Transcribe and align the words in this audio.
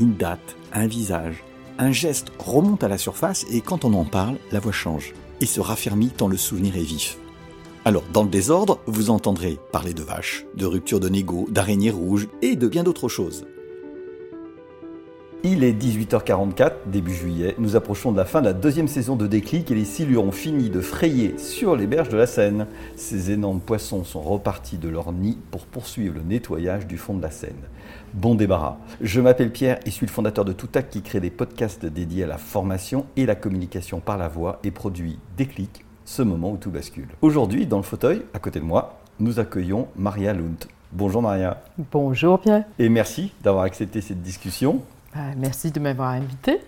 une 0.00 0.16
date, 0.16 0.56
un 0.72 0.86
visage, 0.86 1.44
un 1.78 1.92
geste 1.92 2.32
remonte 2.38 2.82
à 2.82 2.88
la 2.88 2.98
surface 2.98 3.44
et 3.50 3.60
quand 3.60 3.84
on 3.84 3.94
en 3.94 4.04
parle, 4.04 4.36
la 4.50 4.60
voix 4.60 4.72
change 4.72 5.12
et 5.40 5.46
se 5.46 5.60
raffermit 5.60 6.10
tant 6.10 6.28
le 6.28 6.36
souvenir 6.36 6.76
est 6.76 6.82
vif. 6.82 7.18
Alors, 7.84 8.04
dans 8.12 8.22
le 8.22 8.28
désordre, 8.28 8.80
vous 8.86 9.10
entendrez 9.10 9.58
parler 9.72 9.94
de 9.94 10.02
vaches, 10.02 10.44
de 10.54 10.66
ruptures 10.66 11.00
de 11.00 11.08
négo, 11.08 11.46
d'araignées 11.50 11.90
rouges 11.90 12.28
et 12.42 12.56
de 12.56 12.68
bien 12.68 12.82
d'autres 12.82 13.08
choses. 13.08 13.46
Il 15.42 15.64
est 15.64 15.72
18h44, 15.72 16.72
début 16.84 17.14
juillet. 17.14 17.54
Nous 17.58 17.74
approchons 17.74 18.12
de 18.12 18.18
la 18.18 18.26
fin 18.26 18.42
de 18.42 18.46
la 18.46 18.52
deuxième 18.52 18.88
saison 18.88 19.16
de 19.16 19.26
Déclic 19.26 19.70
et 19.70 19.74
les 19.74 19.86
silures 19.86 20.24
ont 20.24 20.32
fini 20.32 20.68
de 20.68 20.82
frayer 20.82 21.38
sur 21.38 21.76
les 21.76 21.86
berges 21.86 22.10
de 22.10 22.18
la 22.18 22.26
Seine. 22.26 22.66
Ces 22.94 23.30
énormes 23.30 23.60
poissons 23.60 24.04
sont 24.04 24.20
repartis 24.20 24.76
de 24.76 24.90
leur 24.90 25.12
nid 25.12 25.38
pour 25.50 25.64
poursuivre 25.64 26.16
le 26.16 26.20
nettoyage 26.20 26.86
du 26.86 26.98
fond 26.98 27.14
de 27.14 27.22
la 27.22 27.30
Seine. 27.30 27.54
Bon 28.12 28.34
débarras. 28.34 28.76
Je 29.00 29.22
m'appelle 29.22 29.50
Pierre 29.50 29.80
et 29.86 29.90
suis 29.90 30.04
le 30.04 30.12
fondateur 30.12 30.44
de 30.44 30.52
Toutac 30.52 30.90
qui 30.90 31.00
crée 31.00 31.20
des 31.20 31.30
podcasts 31.30 31.86
dédiés 31.86 32.24
à 32.24 32.26
la 32.26 32.36
formation 32.36 33.06
et 33.16 33.24
la 33.24 33.34
communication 33.34 34.00
par 34.00 34.18
la 34.18 34.28
voix 34.28 34.60
et 34.62 34.70
produit 34.70 35.18
Déclic, 35.38 35.86
ce 36.04 36.20
moment 36.20 36.50
où 36.50 36.58
tout 36.58 36.70
bascule. 36.70 37.08
Aujourd'hui, 37.22 37.64
dans 37.64 37.78
le 37.78 37.82
fauteuil, 37.82 38.20
à 38.34 38.40
côté 38.40 38.60
de 38.60 38.66
moi, 38.66 38.98
nous 39.18 39.40
accueillons 39.40 39.88
Maria 39.96 40.34
Lund. 40.34 40.66
Bonjour 40.92 41.22
Maria. 41.22 41.62
Bonjour 41.92 42.40
Pierre. 42.40 42.64
Et 42.78 42.90
merci 42.90 43.32
d'avoir 43.42 43.64
accepté 43.64 44.02
cette 44.02 44.20
discussion. 44.20 44.82
Bah, 45.14 45.22
merci 45.36 45.72
de 45.72 45.80
m'avoir 45.80 46.10
invité. 46.10 46.60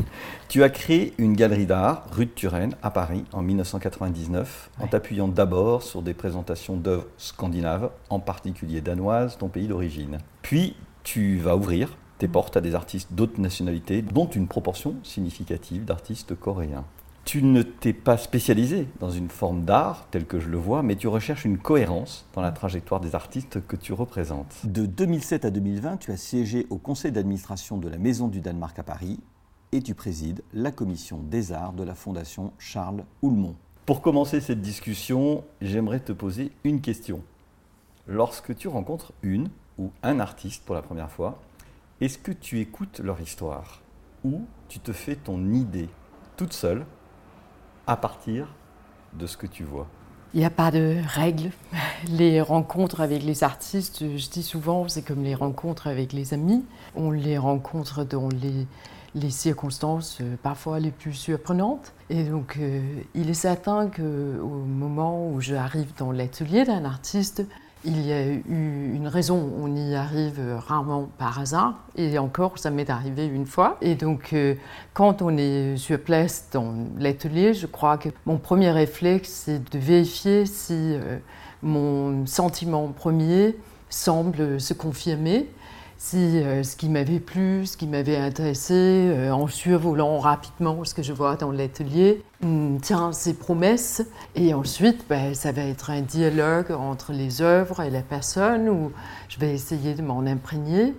tu 0.48 0.62
as 0.62 0.70
créé 0.70 1.12
une 1.18 1.34
galerie 1.34 1.66
d'art 1.66 2.06
rue 2.12 2.24
de 2.24 2.30
Turenne 2.30 2.74
à 2.82 2.90
Paris 2.90 3.24
en 3.32 3.42
1999 3.42 4.70
en 4.80 4.86
t'appuyant 4.86 5.28
d'abord 5.28 5.82
sur 5.82 6.00
des 6.00 6.14
présentations 6.14 6.76
d'œuvres 6.76 7.08
scandinaves, 7.18 7.90
en 8.08 8.18
particulier 8.18 8.80
danoises, 8.80 9.36
ton 9.36 9.48
pays 9.48 9.68
d'origine. 9.68 10.18
Puis 10.40 10.76
tu 11.02 11.36
vas 11.36 11.56
ouvrir 11.56 11.94
tes 12.16 12.28
portes 12.28 12.56
à 12.56 12.62
des 12.62 12.74
artistes 12.74 13.12
d'autres 13.12 13.40
nationalités, 13.40 14.00
dont 14.00 14.28
une 14.28 14.48
proportion 14.48 14.94
significative 15.02 15.84
d'artistes 15.84 16.34
coréens. 16.34 16.84
Tu 17.30 17.44
ne 17.44 17.62
t'es 17.62 17.92
pas 17.92 18.16
spécialisé 18.16 18.88
dans 18.98 19.12
une 19.12 19.28
forme 19.28 19.64
d'art, 19.64 20.08
telle 20.10 20.26
que 20.26 20.40
je 20.40 20.48
le 20.48 20.58
vois, 20.58 20.82
mais 20.82 20.96
tu 20.96 21.06
recherches 21.06 21.44
une 21.44 21.58
cohérence 21.58 22.26
dans 22.32 22.40
la 22.40 22.50
trajectoire 22.50 23.00
des 23.00 23.14
artistes 23.14 23.64
que 23.68 23.76
tu 23.76 23.92
représentes. 23.92 24.56
De 24.64 24.84
2007 24.84 25.44
à 25.44 25.50
2020, 25.52 25.98
tu 25.98 26.10
as 26.10 26.16
siégé 26.16 26.66
au 26.70 26.76
conseil 26.76 27.12
d'administration 27.12 27.78
de 27.78 27.88
la 27.88 27.98
Maison 27.98 28.26
du 28.26 28.40
Danemark 28.40 28.76
à 28.80 28.82
Paris 28.82 29.20
et 29.70 29.80
tu 29.80 29.94
présides 29.94 30.42
la 30.52 30.72
commission 30.72 31.20
des 31.22 31.52
arts 31.52 31.72
de 31.72 31.84
la 31.84 31.94
Fondation 31.94 32.52
Charles 32.58 33.04
Houlmont. 33.22 33.54
Pour 33.86 34.00
commencer 34.00 34.40
cette 34.40 34.60
discussion, 34.60 35.44
j'aimerais 35.60 36.00
te 36.00 36.10
poser 36.10 36.50
une 36.64 36.80
question. 36.80 37.22
Lorsque 38.08 38.56
tu 38.56 38.66
rencontres 38.66 39.12
une 39.22 39.50
ou 39.78 39.92
un 40.02 40.18
artiste 40.18 40.64
pour 40.64 40.74
la 40.74 40.82
première 40.82 41.12
fois, 41.12 41.40
est-ce 42.00 42.18
que 42.18 42.32
tu 42.32 42.58
écoutes 42.58 42.98
leur 42.98 43.20
histoire 43.20 43.82
ou 44.24 44.46
tu 44.68 44.80
te 44.80 44.90
fais 44.90 45.14
ton 45.14 45.52
idée 45.52 45.88
toute 46.36 46.52
seule 46.54 46.84
à 47.86 47.96
partir 47.96 48.48
de 49.14 49.26
ce 49.26 49.36
que 49.36 49.46
tu 49.46 49.64
vois 49.64 49.88
il 50.32 50.40
n'y 50.40 50.46
a 50.46 50.50
pas 50.50 50.70
de 50.70 50.96
règles. 51.06 51.50
Les 52.08 52.40
rencontres 52.40 53.00
avec 53.00 53.22
les 53.22 53.42
artistes, 53.42 54.04
je 54.16 54.28
dis 54.28 54.42
souvent, 54.42 54.88
c'est 54.88 55.02
comme 55.02 55.22
les 55.22 55.34
rencontres 55.34 55.88
avec 55.88 56.12
les 56.12 56.32
amis. 56.34 56.64
On 56.94 57.10
les 57.10 57.36
rencontre 57.36 58.04
dans 58.04 58.28
les, 58.28 59.30
circonstances 59.30 60.18
euh, 60.20 60.36
parfois 60.42 60.78
les 60.78 60.92
plus 60.92 61.12
surprenantes. 61.12 61.92
Et 62.08 62.22
donc, 62.24 62.56
euh, 62.58 62.80
il 63.14 63.28
est 63.28 63.34
certain 63.34 63.88
qu'au 63.88 64.02
moment 64.02 65.30
où 65.30 65.40
j'arrive 65.40 65.92
dans 65.98 66.12
l'atelier 66.12 66.64
d'un 66.64 66.84
artiste, 66.84 67.44
il 67.84 68.06
y 68.06 68.12
a 68.12 68.26
eu 68.26 68.42
une 68.94 69.08
raison, 69.08 69.52
on 69.58 69.74
y 69.74 69.94
arrive 69.94 70.40
rarement 70.66 71.08
par 71.18 71.38
hasard, 71.38 71.74
et 71.96 72.18
encore, 72.18 72.58
ça 72.58 72.70
m'est 72.70 72.90
arrivé 72.90 73.26
une 73.26 73.46
fois. 73.46 73.78
Et 73.80 73.94
donc, 73.94 74.32
euh, 74.32 74.54
quand 74.92 75.22
on 75.22 75.36
est 75.36 75.76
sur 75.76 75.98
place 75.98 76.48
dans 76.52 76.74
l'atelier, 76.98 77.54
je 77.54 77.66
crois 77.66 77.96
que 77.96 78.10
mon 78.26 78.36
premier 78.36 78.70
réflexe, 78.70 79.30
c'est 79.44 79.70
de 79.70 79.78
vérifier 79.78 80.44
si 80.44 80.74
euh, 80.74 81.18
mon 81.62 82.26
sentiment 82.26 82.88
premier 82.88 83.56
semble 83.88 84.60
se 84.60 84.74
confirmer 84.74 85.48
si 86.02 86.16
euh, 86.16 86.62
ce 86.62 86.76
qui 86.76 86.88
m'avait 86.88 87.20
plu, 87.20 87.66
ce 87.66 87.76
qui 87.76 87.86
m'avait 87.86 88.16
intéressé, 88.16 88.72
euh, 88.74 89.30
en 89.32 89.46
survolant 89.48 90.18
rapidement 90.18 90.82
ce 90.82 90.94
que 90.94 91.02
je 91.02 91.12
vois 91.12 91.36
dans 91.36 91.52
l'atelier, 91.52 92.22
hmm, 92.40 92.78
tient 92.78 93.12
ses 93.12 93.34
promesses. 93.34 94.02
Et 94.34 94.54
ensuite, 94.54 95.04
ben, 95.10 95.34
ça 95.34 95.52
va 95.52 95.60
être 95.60 95.90
un 95.90 96.00
dialogue 96.00 96.70
entre 96.70 97.12
les 97.12 97.42
œuvres 97.42 97.82
et 97.82 97.90
la 97.90 98.00
personne 98.00 98.70
où 98.70 98.92
je 99.28 99.38
vais 99.38 99.52
essayer 99.52 99.92
de 99.92 100.00
m'en 100.00 100.20
imprégner 100.20 100.94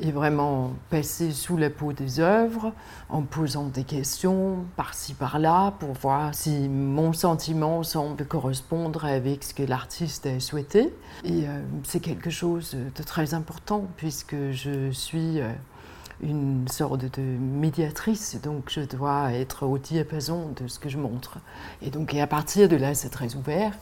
et 0.00 0.12
vraiment 0.12 0.72
passer 0.90 1.30
sous 1.30 1.56
la 1.56 1.70
peau 1.70 1.92
des 1.92 2.20
œuvres 2.20 2.72
en 3.08 3.22
posant 3.22 3.66
des 3.66 3.84
questions 3.84 4.64
par-ci 4.76 5.14
par-là 5.14 5.72
pour 5.78 5.92
voir 5.92 6.34
si 6.34 6.68
mon 6.68 7.12
sentiment 7.12 7.82
semble 7.82 8.24
correspondre 8.26 9.04
avec 9.04 9.44
ce 9.44 9.54
que 9.54 9.62
l'artiste 9.62 10.26
a 10.26 10.40
souhaité. 10.40 10.92
Et 11.24 11.46
euh, 11.46 11.60
c'est 11.84 12.00
quelque 12.00 12.30
chose 12.30 12.74
de 12.74 13.02
très 13.02 13.34
important 13.34 13.84
puisque 13.96 14.36
je 14.52 14.90
suis... 14.90 15.40
Euh, 15.40 15.50
une 16.22 16.66
sorte 16.68 17.04
de 17.18 17.22
médiatrice, 17.22 18.38
donc 18.42 18.70
je 18.70 18.80
dois 18.80 19.32
être 19.32 19.66
au 19.66 19.78
diapason 19.78 20.52
de 20.60 20.66
ce 20.66 20.78
que 20.78 20.88
je 20.88 20.98
montre. 20.98 21.38
Et 21.82 21.90
donc 21.90 22.14
à 22.14 22.26
partir 22.26 22.68
de 22.68 22.76
là, 22.76 22.94
c'est 22.94 23.10
très 23.10 23.34
ouvert, 23.34 23.72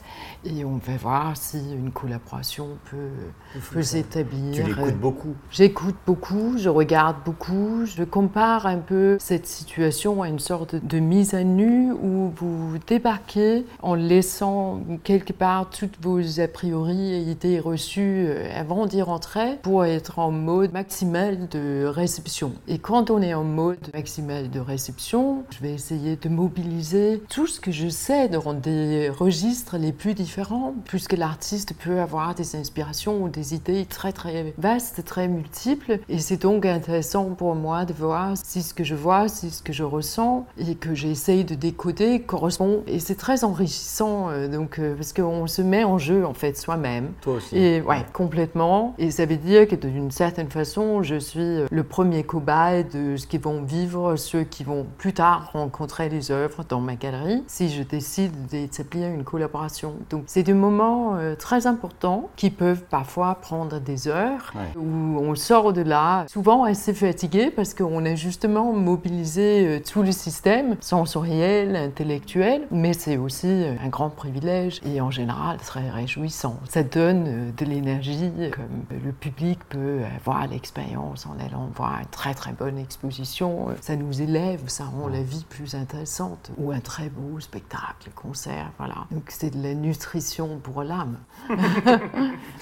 et 0.44 0.64
on 0.64 0.78
va 0.78 0.96
voir 0.96 1.36
si 1.36 1.58
une 1.58 1.92
collaboration 1.92 2.68
peut, 2.90 3.60
peut 3.72 3.82
s'établir. 3.82 4.54
Tu 4.54 4.62
l'écoutes 4.62 4.98
beaucoup 4.98 5.34
J'écoute 5.50 5.96
beaucoup, 6.06 6.56
je 6.58 6.68
regarde 6.68 7.16
beaucoup, 7.24 7.86
je 7.86 8.02
compare 8.02 8.66
un 8.66 8.78
peu 8.78 9.16
cette 9.20 9.46
situation 9.46 10.22
à 10.22 10.28
une 10.28 10.38
sorte 10.38 10.74
de 10.74 10.98
mise 10.98 11.34
à 11.34 11.44
nu 11.44 11.92
où 11.92 12.32
vous 12.36 12.78
débarquez 12.86 13.64
en 13.82 13.94
laissant 13.94 14.80
quelque 15.04 15.32
part 15.32 15.70
toutes 15.70 16.02
vos 16.02 16.40
a 16.40 16.48
priori 16.48 17.12
et 17.12 17.18
idées 17.20 17.60
reçues 17.60 18.28
avant 18.54 18.86
d'y 18.86 19.02
rentrer 19.02 19.58
pour 19.62 19.84
être 19.84 20.18
en 20.18 20.30
mode 20.30 20.72
maximal 20.72 21.48
de 21.48 21.86
réception 22.24 22.52
et 22.68 22.78
quand 22.78 23.10
on 23.10 23.20
est 23.20 23.34
en 23.34 23.44
mode 23.44 23.90
maximal 23.92 24.50
de 24.50 24.60
réception, 24.60 25.44
je 25.50 25.58
vais 25.60 25.74
essayer 25.74 26.16
de 26.16 26.28
mobiliser 26.28 27.22
tout 27.28 27.46
ce 27.46 27.60
que 27.60 27.70
je 27.70 27.88
sais 27.88 28.28
dans 28.28 28.54
des 28.54 29.10
registres 29.10 29.76
les 29.76 29.92
plus 29.92 30.14
différents, 30.14 30.74
puisque 30.86 31.12
l'artiste 31.12 31.74
peut 31.74 32.00
avoir 32.00 32.34
des 32.34 32.56
inspirations 32.56 33.22
ou 33.22 33.28
des 33.28 33.54
idées 33.54 33.84
très 33.84 34.12
très 34.12 34.54
vastes, 34.56 35.04
très 35.04 35.28
multiples. 35.28 35.98
Et 36.08 36.18
c'est 36.18 36.40
donc 36.40 36.64
intéressant 36.64 37.26
pour 37.30 37.54
moi 37.54 37.84
de 37.84 37.92
voir 37.92 38.36
si 38.42 38.62
ce 38.62 38.72
que 38.72 38.84
je 38.84 38.94
vois, 38.94 39.28
si 39.28 39.50
ce 39.50 39.62
que 39.62 39.72
je 39.72 39.84
ressens 39.84 40.46
et 40.58 40.74
que 40.74 40.94
j'essaye 40.94 41.44
de 41.44 41.54
décoder 41.54 42.20
correspond. 42.20 42.82
Et 42.86 43.00
c'est 43.00 43.16
très 43.16 43.44
enrichissant, 43.44 44.30
euh, 44.30 44.48
donc, 44.48 44.78
euh, 44.78 44.94
parce 44.94 45.12
qu'on 45.12 45.46
se 45.46 45.62
met 45.62 45.84
en 45.84 45.98
jeu 45.98 46.24
en 46.24 46.34
fait 46.34 46.56
soi-même. 46.56 47.10
Toi 47.20 47.34
aussi. 47.34 47.56
Et 47.56 47.82
ouais, 47.82 48.04
complètement. 48.12 48.94
Et 48.98 49.10
ça 49.10 49.26
veut 49.26 49.36
dire 49.36 49.68
que 49.68 49.76
d'une 49.76 50.10
certaine 50.10 50.48
façon, 50.48 51.02
je 51.02 51.16
suis 51.16 51.60
le 51.70 51.82
premier 51.82 52.13
cobayes 52.22 52.84
de 52.84 53.16
ce 53.16 53.26
qu'ils 53.26 53.40
vont 53.40 53.62
vivre 53.62 54.16
ceux 54.16 54.44
qui 54.44 54.64
vont 54.64 54.86
plus 54.98 55.12
tard 55.12 55.50
rencontrer 55.52 56.08
les 56.08 56.30
œuvres 56.30 56.64
dans 56.68 56.80
ma 56.80 56.94
galerie 56.94 57.42
si 57.46 57.68
je 57.68 57.82
décide 57.82 58.46
d'établir 58.46 59.08
une 59.08 59.24
collaboration. 59.24 59.94
Donc 60.10 60.24
c'est 60.26 60.42
des 60.42 60.54
moments 60.54 61.16
euh, 61.16 61.34
très 61.34 61.66
importants 61.66 62.30
qui 62.36 62.50
peuvent 62.50 62.84
parfois 62.84 63.34
prendre 63.36 63.80
des 63.80 64.08
heures 64.08 64.52
où 64.76 65.18
on 65.18 65.34
sort 65.34 65.72
de 65.72 65.82
là 65.82 66.26
souvent 66.28 66.64
assez 66.64 66.94
fatigué 66.94 67.50
parce 67.50 67.74
qu'on 67.74 68.04
a 68.04 68.14
justement 68.14 68.72
mobilisé 68.72 69.66
euh, 69.66 69.80
tout 69.80 70.02
le 70.02 70.12
système 70.12 70.76
sensoriel, 70.80 71.76
intellectuel, 71.76 72.66
mais 72.70 72.92
c'est 72.92 73.16
aussi 73.16 73.48
euh, 73.48 73.74
un 73.84 73.88
grand 73.88 74.10
privilège 74.10 74.80
et 74.84 75.00
en 75.00 75.10
général 75.10 75.58
très 75.58 75.90
réjouissant. 75.90 76.58
Ça 76.68 76.82
donne 76.82 77.52
de 77.56 77.64
l'énergie 77.64 78.30
comme 78.52 78.98
le 79.04 79.12
public 79.12 79.58
peut 79.68 80.00
avoir 80.16 80.46
l'expérience 80.46 81.26
en 81.26 81.38
allant 81.44 81.68
voir 81.74 82.00
une 82.04 82.10
très 82.10 82.34
très 82.34 82.52
bonne 82.52 82.78
exposition, 82.78 83.68
ça 83.80 83.96
nous 83.96 84.20
élève, 84.20 84.60
ça 84.66 84.84
rend 84.84 85.08
la 85.08 85.22
vie 85.22 85.44
plus 85.48 85.74
intéressante. 85.74 86.50
Ou 86.58 86.70
un 86.70 86.80
très 86.80 87.08
beau 87.08 87.40
spectacle, 87.40 88.10
concert, 88.14 88.70
voilà. 88.78 89.06
Donc 89.10 89.24
c'est 89.28 89.50
de 89.50 89.62
la 89.62 89.74
nutrition 89.74 90.58
pour 90.62 90.82
l'âme. 90.82 91.18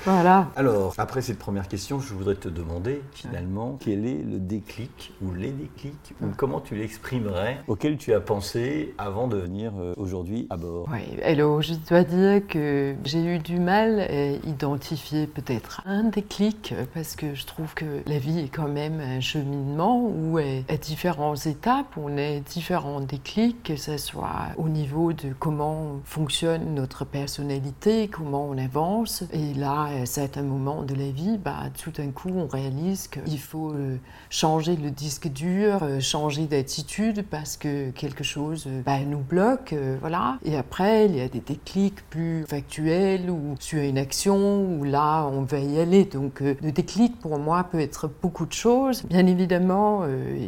voilà. 0.05 0.49
Alors, 0.57 0.95
après 0.99 1.23
cette 1.23 1.39
première 1.39 1.69
question, 1.69 2.01
je 2.01 2.15
voudrais 2.15 2.37
te 2.37 2.49
demander 2.49 3.03
finalement 3.13 3.79
quel 3.81 4.07
est 4.07 4.23
le 4.23 4.39
déclic 4.39 5.13
ou 5.23 5.33
les 5.33 5.51
déclics 5.51 6.15
ou 6.21 6.27
comment 6.37 6.61
tu 6.61 6.75
l'exprimerais 6.75 7.63
auquel 7.67 7.97
tu 7.97 8.15
as 8.15 8.21
pensé 8.21 8.95
avant 8.99 9.29
de 9.29 9.37
venir 9.37 9.73
euh, 9.79 9.95
aujourd'hui 9.97 10.47
à 10.51 10.57
bord? 10.57 10.89
Oui, 10.93 11.21
alors 11.23 11.63
je 11.63 11.75
dois 11.89 12.05
dire 12.05 12.47
que 12.47 12.95
j'ai 13.05 13.25
eu 13.25 13.39
du 13.39 13.59
mal 13.59 14.01
à 14.01 14.31
identifier 14.47 15.27
peut-être 15.27 15.83
un 15.87 16.05
déclic 16.05 16.75
parce 16.95 17.17
que 17.17 17.35
je 17.35 17.47
trouve 17.47 17.75
que 17.75 18.03
la 18.07 18.19
vie 18.19 18.39
est 18.39 18.49
quand 18.49 18.69
même 18.69 19.01
un 19.01 19.21
cheminement 19.33 20.01
où 20.01 20.39
à 20.39 20.77
différentes 20.77 21.47
étapes, 21.47 21.97
on 21.97 22.19
a 22.19 22.41
différents 22.41 23.01
déclics, 23.01 23.63
que 23.63 23.77
ce 23.77 23.97
soit 23.97 24.49
au 24.59 24.69
niveau 24.69 25.13
de 25.13 25.33
comment 25.39 26.01
fonctionne 26.05 26.75
notre 26.75 27.05
personnalité, 27.05 28.09
comment 28.09 28.47
on 28.47 28.59
avance. 28.59 29.25
Et 29.33 29.55
là, 29.55 29.89
à 30.03 30.07
certains 30.07 30.43
moments 30.43 30.83
de 30.83 30.95
la 30.95 31.11
vie, 31.11 31.39
bah, 31.39 31.65
tout 31.83 31.91
d'un 31.91 32.11
coup, 32.11 32.31
on 32.35 32.47
réalise 32.47 33.09
qu'il 33.09 33.39
faut 33.39 33.73
euh, 33.73 33.97
changer 34.31 34.77
le 34.77 34.91
disque 34.91 35.29
dur, 35.29 35.83
euh, 35.83 36.01
changer 36.01 36.47
d'attitude 36.47 37.25
parce 37.29 37.57
que 37.57 37.91
quelque 37.91 38.25
chose 38.25 38.65
euh, 38.67 38.83
bah, 38.85 39.01
nous 39.01 39.19
bloque. 39.19 39.75
voilà. 40.01 40.39
Et 40.45 40.57
après, 40.57 41.07
il 41.07 41.17
y 41.17 41.21
a 41.21 41.29
des 41.29 41.41
déclics 41.41 42.09
plus 42.11 42.45
factuels 42.47 43.31
ou 43.31 43.55
sur 43.59 43.81
une 43.81 43.99
action 43.99 44.65
où 44.65 44.85
là, 44.85 45.25
on 45.25 45.43
va 45.43 45.59
y 45.59 45.79
aller. 45.81 46.05
Donc, 46.05 46.41
le 46.41 46.73
déclic 46.73 47.19
pour 47.19 47.39
moi 47.39 47.65
peut 47.65 47.81
être 47.81 48.11
beaucoup 48.21 48.47
de 48.47 48.53
choses. 48.53 49.05
Évidemment, 49.27 50.05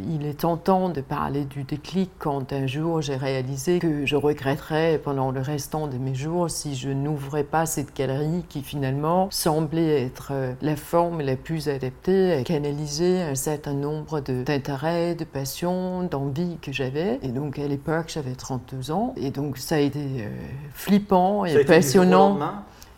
il 0.09 0.25
est 0.25 0.39
tentant 0.41 0.89
de 0.89 1.01
parler 1.01 1.45
du 1.45 1.63
déclic 1.63 2.11
quand 2.19 2.53
un 2.53 2.67
jour 2.67 3.01
j'ai 3.01 3.15
réalisé 3.15 3.79
que 3.79 4.05
je 4.05 4.15
regretterais 4.15 4.99
pendant 5.03 5.31
le 5.31 5.41
restant 5.41 5.87
de 5.87 5.97
mes 5.97 6.15
jours 6.15 6.49
si 6.49 6.75
je 6.75 6.89
n'ouvrais 6.89 7.43
pas 7.43 7.65
cette 7.65 7.95
galerie 7.95 8.45
qui 8.49 8.61
finalement 8.61 9.27
semblait 9.31 10.03
être 10.03 10.29
euh, 10.31 10.53
la 10.61 10.75
forme 10.75 11.21
la 11.21 11.35
plus 11.35 11.69
adaptée 11.69 12.33
à 12.33 12.43
canaliser 12.43 13.21
un 13.21 13.35
certain 13.35 13.73
nombre 13.73 14.19
d'intérêts, 14.19 15.15
de, 15.15 15.23
passions, 15.23 16.03
d'envies 16.03 16.57
que 16.61 16.71
j'avais. 16.71 17.19
Et 17.21 17.29
donc 17.29 17.59
à 17.59 17.67
l'époque, 17.67 18.05
j'avais 18.07 18.35
32 18.35 18.91
ans. 18.91 19.13
Et 19.17 19.31
donc 19.31 19.57
ça 19.57 19.75
a 19.75 19.79
été 19.79 19.99
euh, 19.99 20.29
flippant 20.73 21.45
et 21.45 21.63
passionnant. 21.65 22.37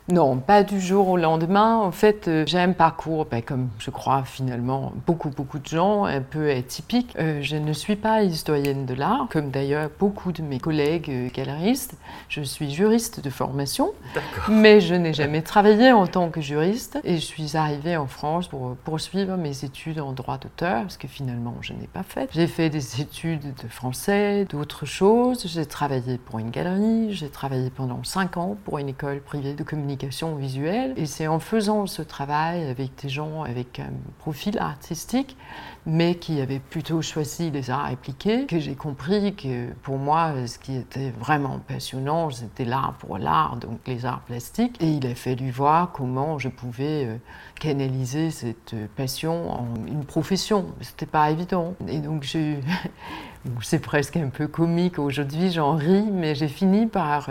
Non, 0.09 0.38
pas 0.38 0.63
du 0.63 0.80
jour 0.80 1.09
au 1.09 1.18
lendemain. 1.18 1.75
En 1.75 1.92
fait, 1.92 2.30
euh, 2.30 2.45
j'ai 2.48 2.59
un 2.59 2.71
parcours, 2.71 3.25
ben, 3.25 3.42
comme 3.42 3.68
je 3.77 3.89
crois 3.89 4.24
finalement 4.24 4.94
beaucoup, 5.06 5.30
beaucoup 5.30 5.59
de 5.59 5.68
gens, 5.68 6.06
un 6.06 6.21
peu 6.21 6.50
atypique. 6.50 7.13
Euh, 7.19 7.42
je 7.42 7.57
ne 7.57 7.74
suis 7.74 7.98
pas 7.98 8.24
historienne 8.24 8.86
de 8.86 8.94
l'art, 8.94 9.27
comme 9.30 9.51
d'ailleurs 9.51 9.89
beaucoup 10.00 10.31
de 10.31 10.42
mes 10.42 10.59
collègues 10.59 11.09
euh, 11.09 11.27
galeristes. 11.33 11.95
Je 12.30 12.42
suis 12.42 12.71
juriste 12.71 13.19
de 13.19 13.30
formation, 13.30 13.92
mais 14.48 14.80
je 14.80 14.95
n'ai 14.95 15.13
jamais 15.13 15.42
travaillé 15.42 15.92
en 15.92 16.07
tant 16.07 16.30
que 16.30 16.39
juriste. 16.39 16.98
Et 17.03 17.15
je 17.15 17.25
suis 17.25 17.57
arrivée 17.57 17.98
en 17.98 18.07
France 18.07 18.48
pour 18.48 18.77
poursuivre 18.86 19.36
mes 19.36 19.65
études 19.65 20.00
en 20.00 20.13
droit 20.13 20.38
d'auteur, 20.38 20.83
parce 20.83 20.95
que 20.95 21.10
finalement, 21.10 21.56
je 21.60 21.74
n'ai 21.74 21.88
pas 21.88 22.03
fait. 22.03 22.30
J'ai 22.31 22.48
fait 22.48 22.69
des 22.69 23.01
études 23.01 23.53
de 23.62 23.68
français, 23.68 24.45
d'autres 24.45 24.86
choses. 24.86 25.45
J'ai 25.48 25.65
travaillé 25.65 26.18
pour 26.18 26.39
une 26.39 26.50
galerie. 26.50 27.13
J'ai 27.13 27.27
travaillé 27.27 27.69
pendant 27.69 28.06
cinq 28.06 28.38
ans 28.38 28.56
pour 28.63 28.77
une 28.77 28.88
école 28.88 29.19
privée 29.19 29.53
de 29.53 29.63
communication 29.63 29.96
visuelle. 30.38 30.94
Et 30.97 31.05
c'est 31.05 31.27
en 31.27 31.39
faisant 31.39 31.88
ce 31.88 32.01
travail 32.01 32.67
avec 32.69 32.91
des 33.01 33.09
gens 33.09 33.44
avec 33.44 33.79
un 33.79 33.91
profil 34.19 34.57
artistique, 34.59 35.38
mais 35.85 36.15
qui 36.15 36.41
avaient 36.41 36.59
plutôt 36.59 37.01
choisi 37.01 37.51
les 37.51 37.69
arts 37.69 37.85
appliqués, 37.85 38.45
que 38.45 38.59
j'ai 38.59 38.75
compris 38.75 39.35
que 39.35 39.71
pour 39.83 39.97
moi, 39.97 40.33
ce 40.47 40.59
qui 40.59 40.75
était 40.75 41.11
vraiment 41.11 41.59
passionnant, 41.59 42.29
c'était 42.29 42.65
l'art 42.65 42.94
pour 42.99 43.17
l'art, 43.17 43.57
donc 43.57 43.79
les 43.88 44.05
arts 44.05 44.21
plastiques. 44.21 44.81
Et 44.81 44.91
il 44.91 45.07
a 45.07 45.15
fallu 45.15 45.49
voir 45.49 45.91
comment 45.91 46.38
je 46.39 46.50
pouvais 46.50 47.05
euh, 47.05 47.17
canaliser 47.59 48.31
cette 48.31 48.75
passion 48.95 49.51
en 49.51 49.67
une 49.88 50.05
profession. 50.05 50.65
C'était 50.81 51.05
pas 51.05 51.31
évident. 51.31 51.73
Et 51.88 52.00
donc 52.00 52.23
j'ai 52.23 52.59
c'est 53.61 53.79
presque 53.79 54.17
un 54.17 54.29
peu 54.29 54.47
comique 54.47 55.00
aujourd'hui, 55.00 55.51
j'en 55.51 55.75
ris, 55.75 56.03
mais 56.11 56.35
j'ai 56.35 56.47
fini 56.47 56.88
par 56.88 57.29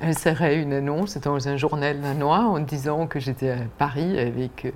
insérer 0.00 0.60
une 0.60 0.72
annonce 0.72 1.18
dans 1.18 1.48
un 1.48 1.56
journal 1.56 2.00
danois 2.00 2.40
en 2.40 2.60
disant 2.60 3.06
que 3.06 3.18
j'étais 3.18 3.50
à 3.50 3.56
Paris 3.78 4.18
avec 4.18 4.66
euh, 4.66 4.70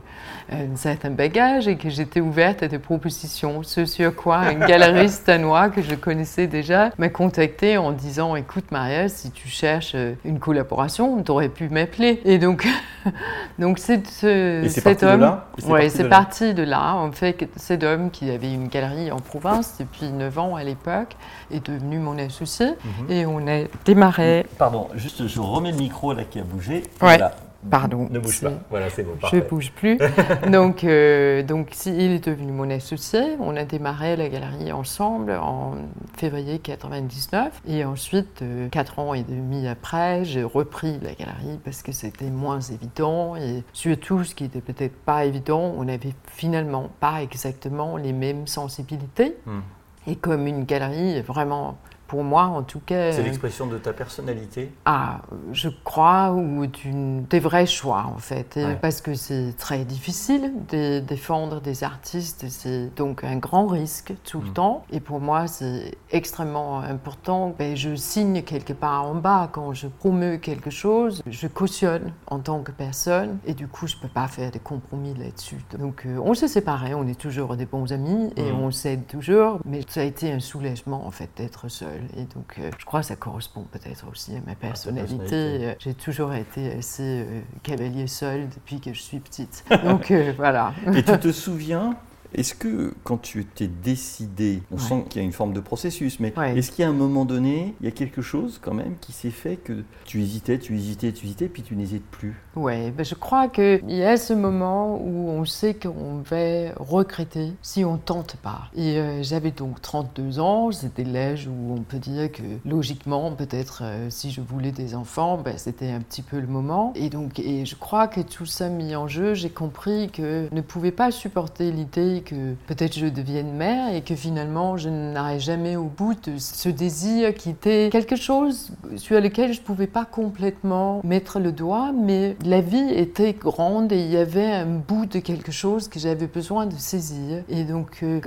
un 0.73 0.77
certain 0.77 1.11
bagage 1.11 1.69
et 1.69 1.77
que 1.77 1.89
j'étais 1.89 2.21
ouverte 2.21 2.63
à 2.63 2.69
des 2.69 2.79
propositions. 2.79 3.63
Ce 3.63 3.85
sur 3.87 4.15
quoi 4.15 4.39
un 4.39 4.55
galeriste 4.67 5.27
danois 5.27 5.69
que 5.69 5.83
je 5.83 5.95
connaissais 5.95 6.47
déjà 6.47 6.91
m'a 6.99 7.09
contacté 7.09 7.79
en 7.79 7.93
disant 7.93 8.35
Écoute, 8.37 8.71
Maria, 8.71 9.09
si 9.09 9.31
tu 9.31 9.49
cherches 9.49 9.93
euh, 9.95 10.15
une 10.25 10.39
collaboration, 10.39 11.23
tu 11.23 11.31
aurais 11.31 11.49
pu 11.49 11.69
m'appeler. 11.69 12.21
Et 12.25 12.39
donc, 12.39 12.67
donc 13.59 13.79
c'est 13.79 14.07
cet 14.07 15.03
homme. 15.03 15.39
Oui, 15.69 15.91
c'est 15.91 16.09
parti 16.09 16.55
de 16.55 16.63
là? 16.63 16.95
En 16.97 17.13
fait, 17.13 17.49
cet 17.57 17.85
homme 17.85 18.11
qui 18.11 18.31
avait 18.31 18.53
une 18.53 18.69
galerie 18.69 19.11
en 19.13 19.21
province 19.21 19.77
depuis 19.79 20.11
9 20.11 20.39
ans 20.39 20.57
à 20.57 20.65
l'époque 20.65 21.17
est 21.53 21.65
devenu 21.65 21.99
mon 21.99 22.19
associé 22.19 22.67
mhm. 22.67 23.11
et 23.11 23.27
on 23.27 23.47
a 23.47 23.65
démarré. 23.85 24.47
Pardon, 24.59 24.89
juste 24.97 25.12
je 25.19 25.41
remets 25.41 25.73
le 25.73 25.79
micro 25.79 26.13
là 26.13 26.25
qui 26.25 26.39
a 26.39 26.45
bougé. 26.45 26.83
Voilà. 27.01 27.33
Pardon. 27.71 28.09
Ne 28.11 28.19
bouge 28.19 28.41
pas. 28.41 28.53
Voilà, 28.71 28.91
c'est 28.91 29.05
bon. 29.05 29.13
Je 29.31 29.37
ne 29.37 29.41
bouge 29.43 29.71
plus. 29.73 29.99
donc, 30.51 30.83
euh, 30.83 31.43
donc, 31.43 31.87
il 31.87 32.13
est 32.13 32.27
devenu 32.29 32.51
mon 32.51 32.69
associé. 32.71 33.37
On 33.39 33.57
a 33.57 33.65
démarré 33.65 34.17
la 34.17 34.29
galerie 34.29 34.73
ensemble 34.73 35.33
en 35.33 35.77
février 36.17 36.59
99. 36.59 37.63
Et 37.69 37.85
ensuite, 37.85 38.43
euh, 38.43 38.69
quatre 38.69 38.99
ans 38.99 39.15
et 39.15 39.23
demi 39.23 39.69
après, 39.69 40.25
j'ai 40.25 40.43
repris 40.43 40.99
la 41.03 41.15
galerie 41.15 41.61
parce 41.65 41.83
que 41.83 41.93
c'était 41.93 42.31
moins 42.31 42.61
évident. 42.61 43.37
Et 43.37 43.63
surtout, 43.73 44.25
ce 44.25 44.35
qui 44.35 44.45
n'était 44.45 44.61
peut-être 44.61 44.97
pas 45.05 45.25
évident, 45.25 45.73
on 45.77 45.85
n'avait 45.85 46.15
finalement 46.27 46.91
pas 46.99 47.23
exactement 47.23 47.97
les 47.97 48.13
mêmes 48.13 48.49
sensibilités. 48.49 49.37
Hmm. 49.47 49.61
Et 50.09 50.17
comme 50.17 50.49
une 50.49 50.65
galerie 50.65 51.17
est 51.17 51.23
vraiment 51.23 51.79
pour 52.13 52.25
moi 52.25 52.43
en 52.43 52.63
tout 52.63 52.83
cas. 52.85 53.11
C'est 53.11 53.23
l'expression 53.23 53.67
de 53.67 53.79
ta 53.79 53.95
personnalité 53.95 54.71
Ah, 54.85 55.23
je 55.51 55.71
crois, 55.83 56.33
ou 56.33 56.67
des 56.67 57.41
vrais 57.41 57.65
choix 57.65 58.05
en 58.15 58.19
fait. 58.19 58.61
Parce 58.83 59.01
que 59.01 59.15
c'est 59.15 59.55
très 59.57 59.87
difficile 59.87 60.53
de 60.69 61.01
défendre 61.01 61.63
des 61.63 61.85
artistes, 61.85 62.45
c'est 62.51 62.95
donc 62.97 63.25
un 63.25 63.37
grand 63.37 63.67
risque 63.67 64.13
tout 64.25 64.43
le 64.43 64.51
mm. 64.51 64.53
temps. 64.53 64.85
Et 64.93 65.01
pour 65.01 65.21
moi, 65.21 65.47
c'est 65.47 65.97
extrêmement 66.11 66.81
important. 66.81 67.55
Ben, 67.59 67.75
je 67.77 67.95
signe 67.95 68.43
quelque 68.43 68.75
part 68.75 69.05
en 69.05 69.15
bas 69.15 69.49
quand 69.51 69.73
je 69.73 69.87
promeux 69.87 70.37
quelque 70.37 70.69
chose, 70.69 71.23
je 71.27 71.47
cautionne 71.47 72.13
en 72.27 72.41
tant 72.41 72.61
que 72.61 72.73
personne, 72.73 73.39
et 73.47 73.55
du 73.55 73.69
coup, 73.69 73.87
je 73.87 73.97
ne 73.97 74.03
peux 74.03 74.09
pas 74.09 74.29
faire 74.29 74.51
de 74.51 74.59
compromis 74.59 75.15
là-dessus. 75.15 75.65
Donc, 75.79 76.05
euh, 76.05 76.19
on 76.23 76.35
s'est 76.35 76.49
séparés, 76.49 76.93
on 76.93 77.09
est 77.09 77.19
toujours 77.19 77.57
des 77.57 77.65
bons 77.65 77.91
amis, 77.91 78.31
et 78.37 78.53
mm. 78.53 78.61
on 78.61 78.71
s'aide 78.71 79.07
toujours, 79.07 79.61
mais 79.65 79.81
ça 79.89 80.03
a 80.03 80.05
été 80.05 80.31
un 80.31 80.41
soulagement 80.41 81.07
en 81.07 81.11
fait 81.11 81.31
d'être 81.39 81.69
seul. 81.69 82.02
Et 82.17 82.25
donc, 82.25 82.57
euh, 82.59 82.71
je 82.79 82.85
crois 82.85 83.01
que 83.01 83.07
ça 83.07 83.17
correspond 83.17 83.63
peut-être 83.71 84.07
aussi 84.11 84.37
à 84.37 84.41
ma 84.47 84.55
personnalité. 84.55 85.35
Euh, 85.35 85.75
j'ai 85.79 85.95
toujours 85.95 86.33
été 86.35 86.73
assez 86.73 87.03
euh, 87.27 87.41
cavalier 87.63 88.07
seul 88.07 88.49
depuis 88.49 88.81
que 88.81 88.93
je 88.93 89.01
suis 89.01 89.21
petite. 89.21 89.65
Donc, 89.85 90.13
voilà. 90.37 90.75
Et 90.95 91.03
tu 91.03 91.19
te 91.19 91.33
souviens 91.33 91.97
est-ce 92.35 92.55
que 92.55 92.95
quand 93.05 93.19
tu 93.19 93.45
t'es 93.45 93.69
décidé, 93.69 94.63
on 94.71 94.79
sent 94.79 95.05
qu'il 95.09 95.21
y 95.21 95.25
a 95.25 95.27
une 95.27 95.33
forme 95.33 95.53
de 95.53 95.61
processus, 95.61 96.21
mais 96.21 96.33
est-ce 96.57 96.71
qu'il 96.71 96.83
y 96.83 96.87
a 96.87 96.89
un 96.89 96.95
moment 96.95 97.25
donné, 97.25 97.75
il 97.81 97.85
y 97.85 97.89
a 97.89 97.93
quelque 97.93 98.23
chose 98.23 98.59
quand 98.63 98.75
même 98.75 98.97
qui 99.01 99.13
s'est 99.13 99.31
fait 99.31 99.57
que 99.57 99.85
tu 100.05 100.21
hésitais, 100.21 100.59
tu 100.59 100.77
hésitais, 100.77 101.13
tu 101.13 101.27
hésitais, 101.27 101.49
puis 101.49 101.63
tu 101.63 101.77
n'hésites 101.77 102.07
plus? 102.11 102.35
Oui, 102.55 102.91
ben 102.91 103.05
je 103.05 103.15
crois 103.15 103.49
qu'il 103.49 103.91
y 103.91 104.03
a 104.03 104.17
ce 104.17 104.33
moment 104.33 104.97
où 104.97 105.31
on 105.31 105.45
sait 105.45 105.75
qu'on 105.75 106.23
va 106.29 106.73
regretter 106.77 107.53
si 107.63 107.85
on 107.85 107.97
tente 107.97 108.37
pas. 108.37 108.69
Et 108.77 108.99
euh, 108.99 109.23
j'avais 109.23 109.51
donc 109.51 109.81
32 109.81 110.39
ans, 110.39 110.71
c'était 110.73 111.05
l'âge 111.05 111.49
où 111.49 111.75
on 111.75 111.83
peut 111.83 111.99
dire 111.99 112.31
que 112.31 112.43
logiquement, 112.65 113.33
peut-être 113.33 113.83
euh, 113.85 114.11
si 114.11 114.31
je 114.31 114.41
voulais 114.41 114.73
des 114.73 114.95
enfants, 114.95 115.39
ben, 115.39 115.57
c'était 115.57 115.91
un 115.91 116.01
petit 116.01 116.23
peu 116.23 116.41
le 116.41 116.47
moment. 116.47 116.93
Et 116.95 117.09
donc, 117.09 117.39
et 117.39 117.65
je 117.65 117.75
crois 117.77 118.09
que 118.09 118.21
tout 118.21 118.47
ça 118.47 118.69
mis 118.69 118.95
en 118.95 119.09
jeu, 119.09 119.35
j'ai 119.35 119.51
compris 119.51 120.11
que 120.11 120.49
je 120.51 120.55
ne 120.55 120.61
pouvais 120.61 120.93
pas 120.93 121.11
supporter 121.11 121.71
l'idée 121.73 122.22
que 122.23 122.55
peut-être 122.67 122.99
je 122.99 123.07
devienne 123.07 123.53
mère 123.53 123.95
et 123.95 124.03
que 124.03 124.15
finalement 124.15 124.77
je 124.77 124.89
n'arrive 124.89 125.41
jamais 125.41 125.77
au 125.77 125.85
bout 125.85 126.15
de 126.15 126.39
ce 126.39 126.69
désir 126.69 127.35
qui 127.35 127.51
était 127.51 127.89
quelque 127.91 128.17
chose 128.17 128.71
sur 128.97 129.21
lequel 129.21 129.53
je 129.53 129.61
ne 129.61 129.65
pouvais 129.65 129.87
pas 129.87 130.05
complètement 130.05 131.01
mettre 131.05 131.41
le 131.41 131.53
doigt, 131.53 131.93
mais 131.93 132.37
la 132.45 132.61
vie 132.61 132.91
était 132.91 133.33
grande 133.33 133.93
et 133.93 134.01
il 134.01 134.11
y 134.11 134.17
avait 134.17 134.51
un 134.51 134.67
bout 134.67 135.07
de 135.07 135.19
quelque 135.19 135.53
chose 135.53 135.89
que 135.89 135.99
j'avais 135.99 136.27
besoin 136.27 136.67
de 136.67 136.77
saisir. 136.77 137.43
Et 137.49 137.65
donc 137.65 138.03
euh, 138.03 138.21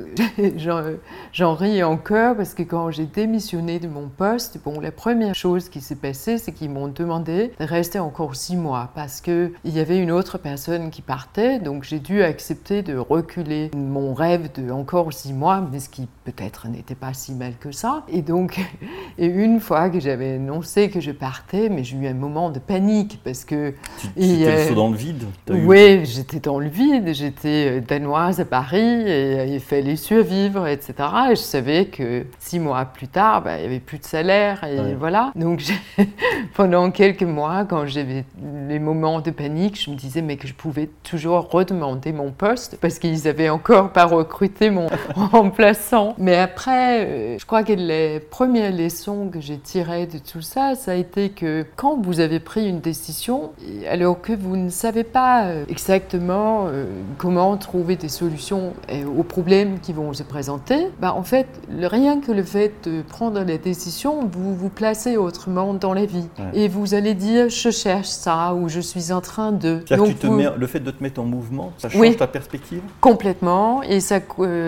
j'en 1.33 1.53
ris 1.55 1.83
encore 1.83 2.35
parce 2.35 2.53
que 2.53 2.63
quand 2.63 2.91
j'ai 2.91 3.05
démissionné 3.05 3.79
de 3.79 3.87
mon 3.87 4.07
poste, 4.07 4.59
bon, 4.63 4.79
la 4.79 4.91
première 4.91 5.35
chose 5.35 5.69
qui 5.69 5.81
s'est 5.81 5.95
passée, 5.95 6.37
c'est 6.37 6.51
qu'ils 6.51 6.69
m'ont 6.69 6.87
demandé 6.87 7.51
de 7.59 7.65
rester 7.65 7.99
encore 7.99 8.35
six 8.35 8.55
mois 8.55 8.91
parce 8.95 9.21
qu'il 9.21 9.51
y 9.65 9.79
avait 9.79 9.97
une 9.97 10.11
autre 10.11 10.37
personne 10.37 10.89
qui 10.89 11.01
partait, 11.01 11.59
donc 11.59 11.83
j'ai 11.83 11.99
dû 11.99 12.23
accepter 12.23 12.81
de 12.81 12.97
reculer 12.97 13.71
mon 13.85 14.13
rêve 14.13 14.49
de 14.53 14.71
encore 14.71 15.11
six 15.13 15.33
mois, 15.33 15.61
mais 15.71 15.79
ce 15.79 15.89
qui 15.89 16.07
peut-être 16.23 16.67
n'était 16.67 16.95
pas 16.95 17.13
si 17.13 17.33
mal 17.33 17.53
que 17.59 17.71
ça. 17.71 18.03
Et 18.09 18.21
donc, 18.21 18.59
et 19.17 19.25
une 19.25 19.59
fois 19.59 19.89
que 19.89 19.99
j'avais 19.99 20.33
annoncé 20.33 20.89
que 20.89 20.99
je 20.99 21.11
partais, 21.11 21.69
mais 21.69 21.83
j'ai 21.83 21.97
eu 21.97 22.07
un 22.07 22.13
moment 22.13 22.49
de 22.49 22.59
panique 22.59 23.19
parce 23.23 23.45
que. 23.45 23.73
Tu 24.01 24.21
étais 24.21 24.73
dans 24.73 24.89
le 24.89 24.97
vide 24.97 25.25
Oui, 25.49 26.05
j'étais 26.05 26.39
dans 26.39 26.59
le 26.59 26.67
vide. 26.67 27.13
J'étais 27.13 27.77
euh, 27.77 27.81
danoise 27.81 28.39
à 28.39 28.45
Paris 28.45 28.77
et 28.77 29.39
euh, 29.39 29.45
il 29.45 29.59
fallait 29.59 29.95
survivre, 29.95 30.67
etc. 30.67 30.93
Et 31.31 31.35
je 31.35 31.41
savais 31.41 31.85
que 31.85 32.25
six 32.39 32.59
mois 32.59 32.85
plus 32.85 33.07
tard, 33.07 33.43
bah, 33.43 33.57
il 33.57 33.61
n'y 33.61 33.65
avait 33.67 33.79
plus 33.79 33.99
de 33.99 34.05
salaire 34.05 34.63
et 34.63 34.93
voilà. 34.95 35.31
Donc, 35.35 35.61
pendant 36.55 36.91
quelques 36.91 37.23
mois, 37.23 37.65
quand 37.65 37.85
j'avais 37.85 38.25
les 38.67 38.79
moments 38.79 39.21
de 39.21 39.31
panique, 39.31 39.81
je 39.81 39.91
me 39.91 39.95
disais 39.95 40.21
mais 40.21 40.37
que 40.37 40.47
je 40.47 40.53
pouvais 40.53 40.89
toujours 41.03 41.49
redemander 41.49 42.11
mon 42.11 42.31
poste 42.31 42.77
parce 42.81 42.99
qu'ils 42.99 43.23
n'avaient 43.23 43.49
encore 43.49 43.74
pas 43.83 44.05
recruté 44.05 44.69
mon 44.69 44.87
remplaçant. 45.15 46.15
Mais 46.17 46.37
après, 46.37 47.05
euh, 47.05 47.37
je 47.39 47.45
crois 47.45 47.63
que 47.63 47.73
les 47.73 48.19
premières 48.19 48.75
leçons 48.75 49.29
que 49.31 49.39
j'ai 49.39 49.57
tirées 49.57 50.05
de 50.07 50.17
tout 50.17 50.41
ça, 50.41 50.75
ça 50.75 50.91
a 50.91 50.95
été 50.95 51.29
que 51.29 51.65
quand 51.75 52.01
vous 52.01 52.19
avez 52.19 52.39
pris 52.39 52.67
une 52.67 52.79
décision, 52.79 53.51
alors 53.89 54.21
que 54.21 54.33
vous 54.33 54.57
ne 54.57 54.69
savez 54.69 55.03
pas 55.03 55.45
euh, 55.45 55.65
exactement 55.69 56.67
euh, 56.67 56.85
comment 57.17 57.55
trouver 57.57 57.95
des 57.95 58.09
solutions 58.09 58.73
aux 59.17 59.23
problèmes 59.23 59.79
qui 59.79 59.93
vont 59.93 60.13
se 60.13 60.23
présenter, 60.23 60.87
bah 60.99 61.13
en 61.13 61.23
fait, 61.23 61.47
rien 61.81 62.19
que 62.19 62.31
le 62.31 62.43
fait 62.43 62.73
de 62.83 63.01
prendre 63.01 63.41
les 63.41 63.57
décisions, 63.57 64.29
vous 64.31 64.55
vous 64.55 64.69
placez 64.69 65.17
autrement 65.17 65.73
dans 65.73 65.93
la 65.93 66.05
vie. 66.05 66.27
Et 66.53 66.67
vous 66.67 66.93
allez 66.93 67.13
dire, 67.13 67.49
je 67.49 67.69
cherche 67.69 68.07
ça 68.07 68.53
ou 68.53 68.69
je 68.69 68.79
suis 68.79 69.11
en 69.11 69.21
train 69.21 69.51
de... 69.51 69.81
Donc, 69.89 70.23
mets, 70.23 70.49
le 70.55 70.67
fait 70.67 70.79
de 70.79 70.91
te 70.91 71.01
mettre 71.01 71.21
en 71.21 71.25
mouvement, 71.25 71.71
ça 71.77 71.89
change 71.89 72.17
ta 72.17 72.27
perspective? 72.27 72.81
Complètement. 73.01 73.64
Et 73.83 73.99
ça 73.99 74.19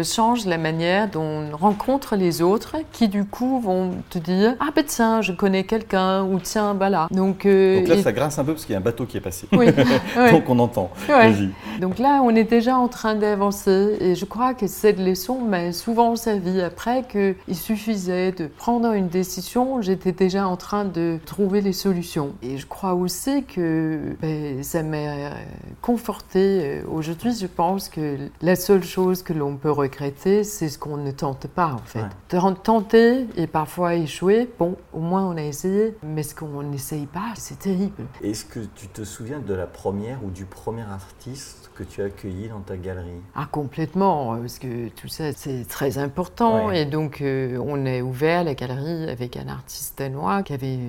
change 0.03 0.45
la 0.45 0.57
manière 0.57 1.09
dont 1.09 1.21
on 1.21 1.57
rencontre 1.57 2.15
les 2.15 2.41
autres 2.41 2.75
qui 2.91 3.07
du 3.07 3.25
coup 3.25 3.59
vont 3.59 3.91
te 4.09 4.17
dire 4.17 4.55
ah 4.59 4.69
ben 4.75 4.83
tiens 4.85 5.21
je 5.21 5.31
connais 5.31 5.63
quelqu'un 5.63 6.23
ou 6.23 6.39
tiens 6.39 6.73
voilà 6.73 7.07
donc, 7.11 7.45
euh, 7.45 7.79
donc 7.79 7.87
là 7.87 8.01
ça 8.01 8.11
grince 8.11 8.39
un 8.39 8.45
peu 8.45 8.53
parce 8.53 8.65
qu'il 8.65 8.73
y 8.73 8.75
a 8.75 8.79
un 8.79 8.83
bateau 8.83 9.05
qui 9.05 9.17
est 9.17 9.21
passé. 9.21 9.47
Oui. 9.51 9.67
donc 10.31 10.49
on 10.49 10.59
entend. 10.59 10.91
Donc 11.79 11.99
là 11.99 12.21
on 12.23 12.35
est 12.35 12.43
déjà 12.43 12.77
en 12.77 12.87
train 12.87 13.15
d'avancer 13.15 13.97
et 13.99 14.15
je 14.15 14.25
crois 14.25 14.53
que 14.53 14.67
cette 14.67 14.99
leçon 14.99 15.39
m'a 15.39 15.71
souvent 15.73 16.15
servi 16.15 16.61
après 16.61 17.03
qu'il 17.03 17.55
suffisait 17.55 18.31
de 18.31 18.47
prendre 18.47 18.91
une 18.91 19.07
décision. 19.07 19.81
J'étais 19.81 20.11
déjà 20.11 20.47
en 20.47 20.57
train 20.57 20.85
de 20.85 21.19
trouver 21.25 21.61
les 21.61 21.73
solutions. 21.73 22.33
Et 22.41 22.57
je 22.57 22.65
crois 22.65 22.93
aussi 22.93 23.43
que 23.43 23.99
ben, 24.21 24.63
ça 24.63 24.83
m'a 24.83 25.31
conforté 25.81 26.37
euh, 26.37 26.81
aujourd'hui 26.91 27.33
je 27.39 27.47
pense 27.47 27.89
que 27.89 28.17
la 28.41 28.55
seule 28.55 28.83
chose 28.87 29.21
que 29.21 29.33
l'on 29.33 29.57
peut 29.57 29.71
regretter 29.71 30.43
c'est 30.43 30.69
ce 30.69 30.79
qu'on 30.79 30.97
ne 30.97 31.11
tente 31.11 31.47
pas 31.47 31.73
en 31.73 31.77
fait. 31.77 32.05
Tenter 32.63 33.27
et 33.35 33.47
parfois 33.47 33.95
échouer, 33.95 34.49
bon, 34.57 34.77
au 34.93 34.99
moins 34.99 35.25
on 35.25 35.37
a 35.37 35.43
essayé, 35.43 35.95
mais 36.03 36.23
ce 36.23 36.33
qu'on 36.33 36.63
n'essaye 36.63 37.05
pas, 37.05 37.33
c'est 37.35 37.59
terrible. 37.59 38.05
Est-ce 38.23 38.45
que 38.45 38.61
tu 38.75 38.87
te 38.87 39.03
souviens 39.03 39.39
de 39.39 39.53
la 39.53 39.67
première 39.67 40.23
ou 40.23 40.31
du 40.31 40.45
premier 40.45 40.81
artiste 40.81 41.66
que 41.77 41.83
tu 41.83 42.01
as 42.01 42.05
accueilli 42.05 42.49
dans 42.49 42.59
ta 42.59 42.75
galerie. 42.75 43.21
Ah 43.35 43.47
complètement, 43.51 44.35
parce 44.37 44.57
que 44.57 44.89
tout 44.89 45.07
ça 45.07 45.31
c'est 45.33 45.67
très 45.67 45.97
important. 45.97 46.71
Et 46.71 46.85
donc 46.85 47.21
euh, 47.21 47.57
on 47.63 47.85
a 47.85 48.01
ouvert 48.01 48.43
la 48.43 48.55
galerie 48.55 49.09
avec 49.09 49.37
un 49.37 49.47
artiste 49.47 49.99
danois 49.99 50.41
qui 50.41 50.53
avait 50.53 50.79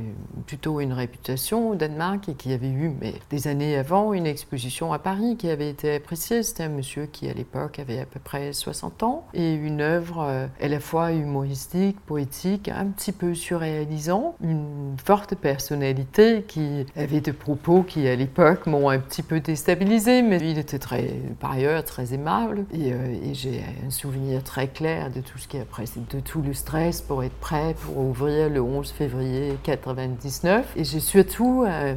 plutôt 0.47 0.81
une 0.81 0.93
réputation 0.93 1.71
au 1.71 1.75
Danemark 1.75 2.29
et 2.29 2.35
qui 2.35 2.53
avait 2.53 2.71
eu 2.71 2.91
mais, 3.01 3.15
des 3.31 3.49
années 3.49 3.77
avant 3.77 4.13
une 4.15 4.27
exposition 4.27 4.93
à 4.93 4.99
Paris 4.99 5.37
qui 5.37 5.51
avait 5.51 5.69
été 5.69 5.95
appréciée. 5.95 6.43
C'était 6.43 6.65
un 6.65 6.71
monsieur 6.71 7.07
qui 7.07 7.29
à 7.29 7.35
l'époque 7.35 7.79
avait 7.79 8.01
à 8.01 8.07
peu 8.07 8.21
près 8.21 8.53
60 8.53 9.03
ans 9.03 9.27
et 9.35 9.55
une 9.55 9.83
œuvre 9.83 10.23
euh, 10.23 10.47
à 10.61 10.69
la 10.69 10.81
fois 10.81 11.13
humoristique, 11.13 12.01
poétique, 12.01 12.69
un 12.69 12.87
petit 12.87 13.13
peu 13.13 13.35
surréalisant, 13.35 14.37
une 14.43 14.97
forte 15.05 15.35
personnalité 15.35 16.45
qui 16.49 16.87
avait 16.97 17.21
des 17.21 17.33
propos 17.35 17.83
qui 17.83 18.09
à 18.09 18.17
l'époque 18.17 18.67
m'ont 18.67 18.89
un 18.89 18.99
petit 18.99 19.23
peu 19.23 19.41
déstabilisé, 19.41 20.23
mais 20.23 20.39
il 20.39 20.59
était 20.59 20.78
très, 20.79 21.21
par 21.41 21.53
ailleurs 21.53 21.85
très 21.85 22.15
aimable. 22.15 22.65
Et, 22.73 22.93
euh, 22.93 23.15
j'ai 23.33 23.63
un 23.87 23.91
souvenir 23.91 24.43
très 24.43 24.69
clair 24.69 25.11
de 25.11 25.21
tout 25.21 25.39
ce 25.39 25.49
qui 25.49 25.59
a 25.59 25.65
précédé, 25.65 26.07
de 26.11 26.21
tout 26.21 26.43
le 26.43 26.55
stress 26.55 27.01
pour 27.01 27.23
être 27.23 27.35
prêt 27.35 27.75
pour 27.85 27.99
ouvrir 27.99 28.49
le 28.49 28.61
11 28.61 28.91
février 28.91 29.57
99 29.63 30.75
et 30.77 30.85
j'ai 30.85 31.01
surtout 31.01 31.65
euh, 31.67 31.95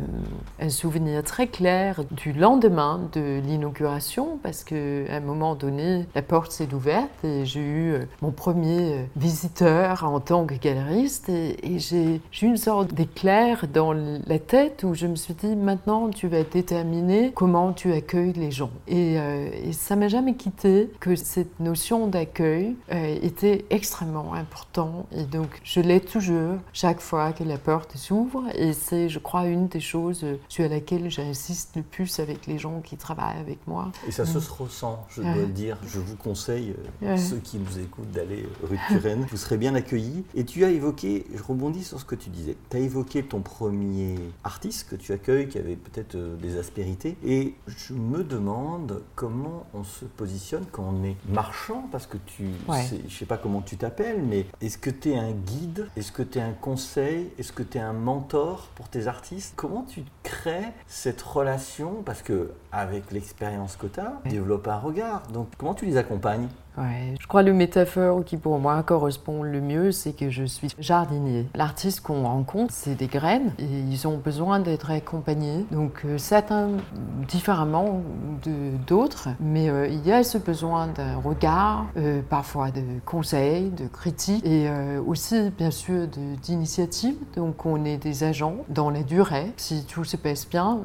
un 0.59 0.69
souvenir 0.69 1.23
très 1.23 1.47
clair 1.47 2.01
du 2.11 2.33
lendemain 2.33 3.09
de 3.13 3.39
l'inauguration 3.39 4.39
parce 4.43 4.63
qu'à 4.63 4.75
un 5.09 5.19
moment 5.19 5.55
donné 5.55 6.05
la 6.15 6.21
porte 6.21 6.51
s'est 6.51 6.73
ouverte 6.73 7.09
et 7.23 7.45
j'ai 7.45 7.61
eu 7.61 7.93
euh, 7.93 8.05
mon 8.21 8.31
premier 8.31 9.07
visiteur 9.15 10.03
en 10.03 10.19
tant 10.19 10.45
que 10.45 10.55
galeriste. 10.55 11.29
Et, 11.29 11.57
j'ai 11.79 12.15
eu 12.15 12.45
une 12.45 12.57
sorte 12.57 12.93
d'éclair 12.93 13.65
dans 13.73 13.93
la 13.93 14.39
tête 14.39 14.83
où 14.83 14.93
je 14.93 15.07
me 15.07 15.15
suis 15.15 15.33
dit 15.33 15.55
maintenant 15.55 16.09
tu 16.09 16.27
vas 16.27 16.43
déterminer 16.43 17.31
comment 17.33 17.73
tu 17.73 17.91
accueilles 17.93 18.33
les 18.33 18.51
gens. 18.51 18.70
Et, 18.87 19.19
euh, 19.19 19.49
et 19.63 19.73
ça 19.73 19.95
m'a 19.95 20.07
jamais 20.07 20.35
quitté 20.35 20.89
que 20.99 21.15
cette 21.15 21.59
notion 21.59 22.07
d'accueil 22.07 22.75
était 22.89 23.65
extrêmement 23.69 24.33
important 24.33 25.05
et 25.11 25.23
donc 25.23 25.61
je 25.63 25.79
l'ai 25.79 25.99
toujours 25.99 26.55
chaque 26.73 26.99
fois 26.99 27.31
que 27.31 27.43
la 27.43 27.57
porte 27.57 27.95
s'ouvre 27.97 28.43
et 28.55 28.73
c'est 28.73 29.09
je 29.09 29.19
crois 29.19 29.47
une 29.47 29.67
des 29.67 29.79
choses 29.79 30.25
sur 30.47 30.67
laquelle 30.67 31.09
j'insiste 31.09 31.75
le 31.75 31.83
plus 31.83 32.19
avec 32.19 32.47
les 32.47 32.57
gens 32.57 32.81
qui 32.81 32.97
travaillent 32.97 33.39
avec 33.39 33.59
moi. 33.67 33.91
Et 34.07 34.11
ça 34.11 34.25
se 34.25 34.37
ressent, 34.51 35.05
je 35.09 35.21
dois 35.21 35.35
le 35.35 35.47
dire. 35.47 35.77
Je 35.85 35.99
vous 35.99 36.15
conseille, 36.15 36.75
ceux 37.17 37.37
qui 37.37 37.57
nous 37.57 37.79
écoutent, 37.79 38.11
d'aller 38.11 38.45
rue 38.63 38.77
de 38.77 38.99
Turenne. 38.99 39.25
vous 39.29 39.37
serez 39.37 39.57
bien 39.57 39.75
accueillis. 39.75 40.23
Et 40.35 40.45
tu 40.45 40.63
as 40.65 40.69
évoqué, 40.69 41.25
je 41.33 41.43
rebondis 41.43 41.83
sur 41.83 41.99
ce 41.99 42.05
que 42.05 42.15
tu 42.15 42.29
disais, 42.29 42.55
tu 42.69 42.77
as 42.77 42.79
évoqué 42.79 43.23
ton 43.23 43.41
premier 43.41 44.15
artiste 44.43 44.89
que 44.89 44.95
tu 44.95 45.11
accueilles, 45.13 45.47
qui 45.47 45.57
avait 45.57 45.75
peut-être 45.75 46.15
euh, 46.15 46.35
des 46.37 46.57
aspérités. 46.57 47.17
Et 47.25 47.55
je 47.67 47.93
me 47.93 48.23
demande 48.23 48.60
comment 49.15 49.65
on 49.73 49.83
se 49.83 50.05
positionne 50.05 50.65
quand 50.71 50.83
on 50.83 51.03
est 51.03 51.15
marchand, 51.27 51.87
parce 51.91 52.07
que 52.07 52.17
tu, 52.17 52.49
je 53.07 53.15
sais 53.15 53.25
pas 53.25 53.37
comment 53.37 53.61
tu 53.61 53.77
t'appelles, 53.77 54.21
mais 54.23 54.45
est-ce 54.61 54.77
que 54.77 54.89
tu 54.89 55.11
es 55.11 55.17
un 55.17 55.31
guide? 55.31 55.87
Est-ce 55.95 56.11
que 56.11 56.23
tu 56.23 56.39
es 56.39 56.41
un 56.41 56.53
conseil? 56.53 57.31
Est-ce 57.37 57.51
que 57.51 57.63
tu 57.63 57.77
es 57.77 57.81
un 57.81 57.93
mentor 57.93 58.69
pour 58.75 58.87
tes 58.89 59.07
artistes? 59.07 59.53
Comment 59.55 59.83
tu 59.83 60.03
crées 60.23 60.71
cette 60.87 61.21
relation? 61.21 62.03
Parce 62.05 62.21
que 62.21 62.51
avec 62.71 63.11
l'expérience 63.11 63.75
que 63.75 63.87
tu 63.87 63.99
as, 63.99 64.21
développe 64.25 64.67
un 64.67 64.77
regard. 64.77 65.23
Donc 65.27 65.47
comment 65.57 65.73
tu 65.73 65.85
les 65.85 65.97
accompagnes? 65.97 66.47
Ouais, 66.77 67.15
je 67.19 67.27
crois 67.27 67.41
que 67.41 67.47
le 67.47 67.53
métaphore 67.53 68.23
qui 68.23 68.37
pour 68.37 68.57
moi 68.59 68.81
correspond 68.83 69.43
le 69.43 69.59
mieux, 69.59 69.91
c'est 69.91 70.13
que 70.13 70.29
je 70.29 70.45
suis 70.45 70.69
jardinier. 70.79 71.47
L'artiste 71.53 72.01
qu'on 72.01 72.23
rencontre, 72.23 72.73
c'est 72.73 72.95
des 72.95 73.07
graines 73.07 73.53
et 73.59 73.65
ils 73.65 74.07
ont 74.07 74.17
besoin 74.17 74.59
d'être 74.59 74.91
accompagnés. 74.91 75.65
Donc 75.71 76.03
euh, 76.05 76.17
certains 76.17 76.69
différemment 77.27 78.01
de 78.43 78.77
d'autres, 78.87 79.29
mais 79.39 79.69
euh, 79.69 79.87
il 79.87 80.05
y 80.05 80.13
a 80.13 80.23
ce 80.23 80.37
besoin 80.37 80.87
d'un 80.87 81.17
regard, 81.17 81.87
euh, 81.97 82.21
parfois 82.29 82.71
de 82.71 82.81
conseils, 83.05 83.69
de 83.69 83.87
critiques 83.87 84.45
et 84.45 84.69
aussi 85.05 85.49
bien 85.57 85.71
sûr 85.71 86.07
d'initiatives. 86.41 87.15
Donc 87.35 87.65
on 87.65 87.83
est 87.83 87.97
des 87.97 88.23
agents 88.23 88.55
dans 88.69 88.89
la 88.89 89.03
durée. 89.03 89.51
Si 89.57 89.85
tout 89.85 90.05
se 90.05 90.15
passe 90.15 90.47
bien, 90.47 90.79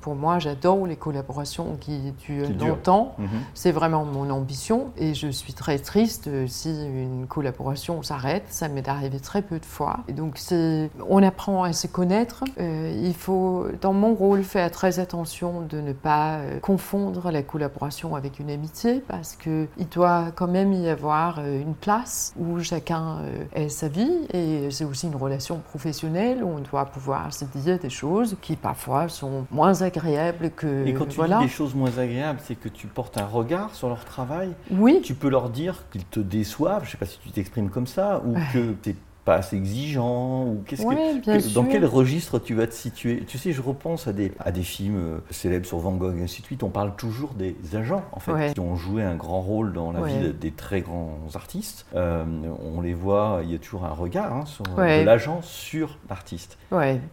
pour 0.00 0.14
moi 0.14 0.38
j'adore 0.38 0.86
les 0.86 0.96
collaborations 0.96 1.76
qui 1.80 2.12
durent 2.24 2.50
longtemps. 2.58 3.14
Mhm. 3.18 3.28
C'est 3.54 3.72
vraiment 3.72 4.04
mon 4.04 4.30
ambition 4.30 4.90
et 4.96 5.14
je 5.14 5.23
je 5.26 5.30
suis 5.30 5.52
très 5.52 5.78
triste 5.78 6.28
si 6.46 6.70
une 6.70 7.26
collaboration 7.26 8.02
s'arrête. 8.02 8.44
Ça 8.48 8.68
m'est 8.68 8.88
arrivé 8.88 9.20
très 9.20 9.42
peu 9.42 9.58
de 9.58 9.64
fois. 9.64 10.00
Et 10.08 10.12
donc, 10.12 10.38
on 11.08 11.22
apprend 11.22 11.62
à 11.62 11.72
se 11.72 11.86
connaître. 11.86 12.44
Euh, 12.60 13.00
il 13.02 13.14
faut, 13.14 13.66
dans 13.80 13.92
mon 13.92 14.14
rôle, 14.14 14.42
faire 14.42 14.70
très 14.70 14.98
attention 14.98 15.62
de 15.62 15.80
ne 15.80 15.92
pas 15.92 16.36
euh, 16.36 16.58
confondre 16.60 17.30
la 17.30 17.42
collaboration 17.42 18.16
avec 18.16 18.38
une 18.38 18.50
amitié 18.50 19.02
parce 19.06 19.36
qu'il 19.36 19.88
doit 19.92 20.26
quand 20.34 20.48
même 20.48 20.72
y 20.72 20.88
avoir 20.88 21.38
euh, 21.38 21.60
une 21.60 21.74
place 21.74 22.34
où 22.38 22.60
chacun 22.60 23.18
ait 23.54 23.68
sa 23.68 23.88
vie 23.88 24.10
et 24.32 24.70
c'est 24.70 24.84
aussi 24.84 25.06
une 25.06 25.16
relation 25.16 25.58
professionnelle 25.58 26.42
où 26.42 26.48
on 26.48 26.60
doit 26.60 26.86
pouvoir 26.86 27.32
se 27.32 27.44
dire 27.44 27.78
des 27.78 27.90
choses 27.90 28.36
qui 28.40 28.56
parfois 28.56 29.08
sont 29.08 29.46
moins 29.50 29.82
agréables 29.82 30.50
que. 30.50 30.86
Et 30.86 30.94
quand 30.94 31.06
tu 31.06 31.16
voilà. 31.16 31.38
dis 31.38 31.44
des 31.44 31.50
choses 31.50 31.74
moins 31.74 31.98
agréables, 31.98 32.40
c'est 32.42 32.54
que 32.54 32.68
tu 32.68 32.86
portes 32.86 33.18
un 33.18 33.26
regard 33.26 33.74
sur 33.74 33.88
leur 33.88 34.04
travail. 34.04 34.52
Oui. 34.70 35.00
Tu 35.02 35.13
peux 35.14 35.28
leur 35.28 35.50
dire 35.50 35.84
qu'ils 35.90 36.04
te 36.04 36.20
déçoivent, 36.20 36.82
je 36.82 36.88
ne 36.88 36.90
sais 36.92 36.98
pas 36.98 37.06
si 37.06 37.18
tu 37.18 37.30
t'exprimes 37.30 37.70
comme 37.70 37.86
ça, 37.86 38.22
ou 38.24 38.34
que 38.52 38.74
tu 38.82 38.90
n'es 38.90 38.96
pas 39.24 39.36
assez 39.36 39.56
exigeant 39.56 40.44
ou 40.44 40.62
qu'est-ce 40.66 40.82
que, 40.82 41.54
dans 41.54 41.64
quel 41.64 41.86
registre 41.86 42.38
tu 42.38 42.54
vas 42.54 42.66
te 42.66 42.74
situer? 42.74 43.24
Tu 43.26 43.38
sais, 43.38 43.52
je 43.52 43.62
repense 43.62 44.06
à 44.06 44.12
des, 44.12 44.32
à 44.38 44.52
des 44.52 44.62
films 44.62 44.96
euh, 44.96 45.18
célèbres 45.30 45.64
sur 45.64 45.78
Van 45.78 45.92
Gogh 45.92 46.18
et 46.18 46.22
ainsi 46.22 46.42
de 46.42 46.46
suite. 46.46 46.62
On 46.62 46.68
parle 46.68 46.94
toujours 46.96 47.32
des 47.32 47.56
agents 47.74 48.04
en 48.12 48.20
fait 48.20 48.52
qui 48.52 48.60
ont 48.60 48.76
joué 48.76 49.02
un 49.02 49.14
grand 49.14 49.40
rôle 49.40 49.72
dans 49.72 49.92
la 49.92 50.02
vie 50.02 50.34
des 50.38 50.50
très 50.50 50.82
grands 50.82 51.18
artistes. 51.34 51.86
Euh, 51.94 52.24
on 52.74 52.82
les 52.82 52.94
voit, 52.94 53.40
il 53.44 53.50
y 53.50 53.54
a 53.54 53.58
toujours 53.58 53.86
un 53.86 53.92
regard 53.94 54.32
hein, 54.34 54.44
sur, 54.44 54.64
de 54.64 55.04
l'agent 55.04 55.40
sur 55.42 55.98
l'artiste. 56.10 56.58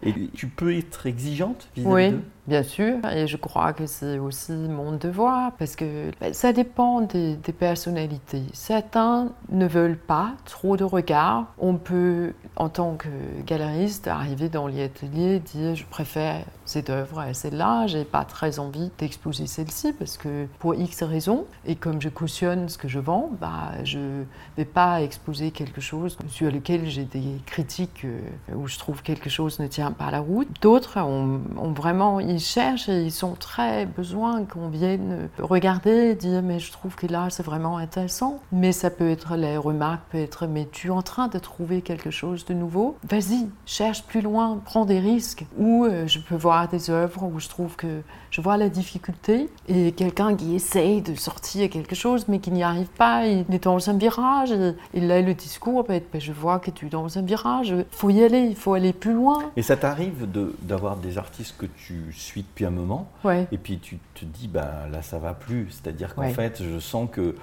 Et 0.04 0.14
tu 0.34 0.48
peux 0.48 0.76
être 0.76 1.08
exigeante 1.08 1.70
vis-à-vis 1.76 2.12
d'eux? 2.12 2.24
Bien 2.48 2.64
sûr, 2.64 2.98
et 3.12 3.28
je 3.28 3.38
crois 3.38 3.74
que 3.74 3.86
c'est 3.86 4.20
aussi 4.20 4.52
mon 4.52 4.94
devoir 4.94 5.52
parce 5.58 5.76
que 5.76 6.12
ben, 6.20 6.34
ça 6.34 6.54
dépend 6.54 7.02
des, 7.02 7.38
personnalités. 7.58 8.44
Certains 8.54 9.30
ne 9.50 9.68
veulent 9.68 9.98
pas 9.98 10.32
trop 10.46 10.78
de 10.78 10.84
regard. 10.84 11.48
On 11.60 11.76
peut, 11.76 12.34
en 12.56 12.70
tant 12.70 12.96
que 12.96 13.10
galeriste, 13.46 14.08
arriver 14.08 14.50
dans 14.50 14.68
l'atelier 14.68 15.36
et 15.36 15.40
dire 15.40 15.76
je 15.76 15.86
préfère 15.86 16.46
cette 16.72 16.90
œuvre 16.90 17.24
celle-là, 17.34 17.88
j'ai 17.88 18.06
pas 18.06 18.24
très 18.24 18.60
envie 18.60 18.92
d'exposer 18.98 19.46
celle-ci 19.46 19.94
parce 19.94 20.18
que 20.18 20.48
pour 20.60 20.74
X 20.74 21.04
raisons, 21.04 21.46
et 21.66 21.76
comme 21.76 22.02
je 22.02 22.10
cautionne 22.10 22.70
ce 22.70 22.78
que 22.78 22.88
je 22.88 23.00
vends, 23.00 23.30
bah, 23.40 23.72
je 23.84 24.24
vais 24.58 24.66
pas 24.66 25.02
exposer 25.02 25.52
quelque 25.52 25.82
chose 25.82 26.18
sur 26.30 26.50
lequel 26.50 26.88
j'ai 26.88 27.04
des 27.04 27.42
critiques 27.46 28.06
euh, 28.06 28.20
où 28.56 28.68
je 28.68 28.78
trouve 28.78 29.02
quelque 29.02 29.30
chose 29.30 29.60
ne 29.60 29.68
tient 29.68 29.92
pas 29.92 30.12
la 30.12 30.20
route. 30.20 30.48
D'autres 30.62 31.00
ont, 31.00 31.42
ont 31.58 31.72
vraiment, 31.74 32.20
ils 32.20 32.40
cherchent 32.40 32.88
et 32.88 33.04
ils 33.04 33.12
sont 33.12 33.34
très 33.34 33.86
besoin 33.86 34.46
qu'on 34.46 34.70
vienne 34.70 35.30
regarder, 35.40 36.16
dire 36.16 36.42
mais 36.42 36.60
je 36.60 36.72
trouve 36.72 36.96
que 36.96 37.08
là 37.08 37.28
c'est 37.30 37.44
vraiment 37.44 37.78
intéressant. 37.78 38.40
Mais 38.52 38.72
ça 38.72 38.90
peut 38.90 39.10
être, 39.10 39.36
les 39.36 39.58
remarques 39.58 40.04
peut 40.10 40.20
être 40.20 40.48
mais 40.48 40.68
tu 40.72 40.88
es 40.88 40.92
en 40.92 41.02
train 41.02 41.28
de 41.28 41.38
trouver 41.38 41.82
quelque 41.82 42.12
chose 42.12 42.46
de 42.46 42.54
nouveau? 42.54 42.98
Vas-y, 43.10 43.50
cherche 43.66 44.04
plus 44.04 44.22
loin, 44.22 44.62
prends 44.64 44.86
des 44.86 45.00
risques. 45.00 45.46
Ou 45.58 45.86
euh, 45.86 46.08
je 46.08 46.20
peux 46.20 46.36
voir 46.36 46.61
des 46.68 46.90
œuvres 46.90 47.24
où 47.24 47.40
je 47.40 47.48
trouve 47.48 47.76
que 47.76 48.02
je 48.30 48.42
vois 48.42 48.58
la 48.58 48.70
difficulté 48.70 49.50
et 49.68 49.92
quelqu'un 49.92 50.36
qui 50.36 50.56
essaye 50.56 51.02
de 51.02 51.16
sortir 51.16 51.70
quelque 51.70 51.96
chose 51.96 52.28
mais 52.28 52.40
qui 52.40 52.52
n'y 52.52 52.64
arrive 52.64 52.88
pas, 52.88 53.28
il 53.28 53.46
est 53.54 53.64
dans 53.64 53.90
un 53.90 53.98
virage 53.98 54.52
et, 54.52 55.00
là 55.00 55.22
le 55.22 55.34
discours 55.34 55.86
être 55.90 56.08
ben, 56.12 56.22
je 56.22 56.32
vois 56.32 56.60
que 56.60 56.72
tu 56.72 56.88
es 56.88 56.90
dans 56.90 57.18
un 57.18 57.22
virage, 57.22 57.70
il 57.70 57.86
faut 57.92 58.10
y 58.10 58.24
aller, 58.24 58.42
il 58.42 58.56
faut 58.56 58.74
aller 58.74 58.94
plus 58.94 59.14
loin. 59.14 59.52
Et 59.56 59.62
ça 59.62 59.76
t'arrive 59.76 60.28
d'avoir 60.62 60.98
des 60.98 61.18
artistes 61.18 61.56
que 61.58 61.66
tu 61.66 62.14
suis 62.14 62.44
depuis 62.44 62.66
un 62.66 62.70
moment 62.70 63.08
et 63.26 63.58
puis 63.58 63.80
tu 63.80 64.00
te 64.14 64.26
dis 64.26 64.48
ben 64.48 64.88
là 64.92 65.02
ça 65.02 65.20
va 65.20 65.34
plus, 65.34 65.70
c'est-à-dire 65.70 66.16
qu'en 66.16 66.30
fait 66.30 66.62
je 66.64 66.80
sens 66.80 67.10
que 67.12 67.36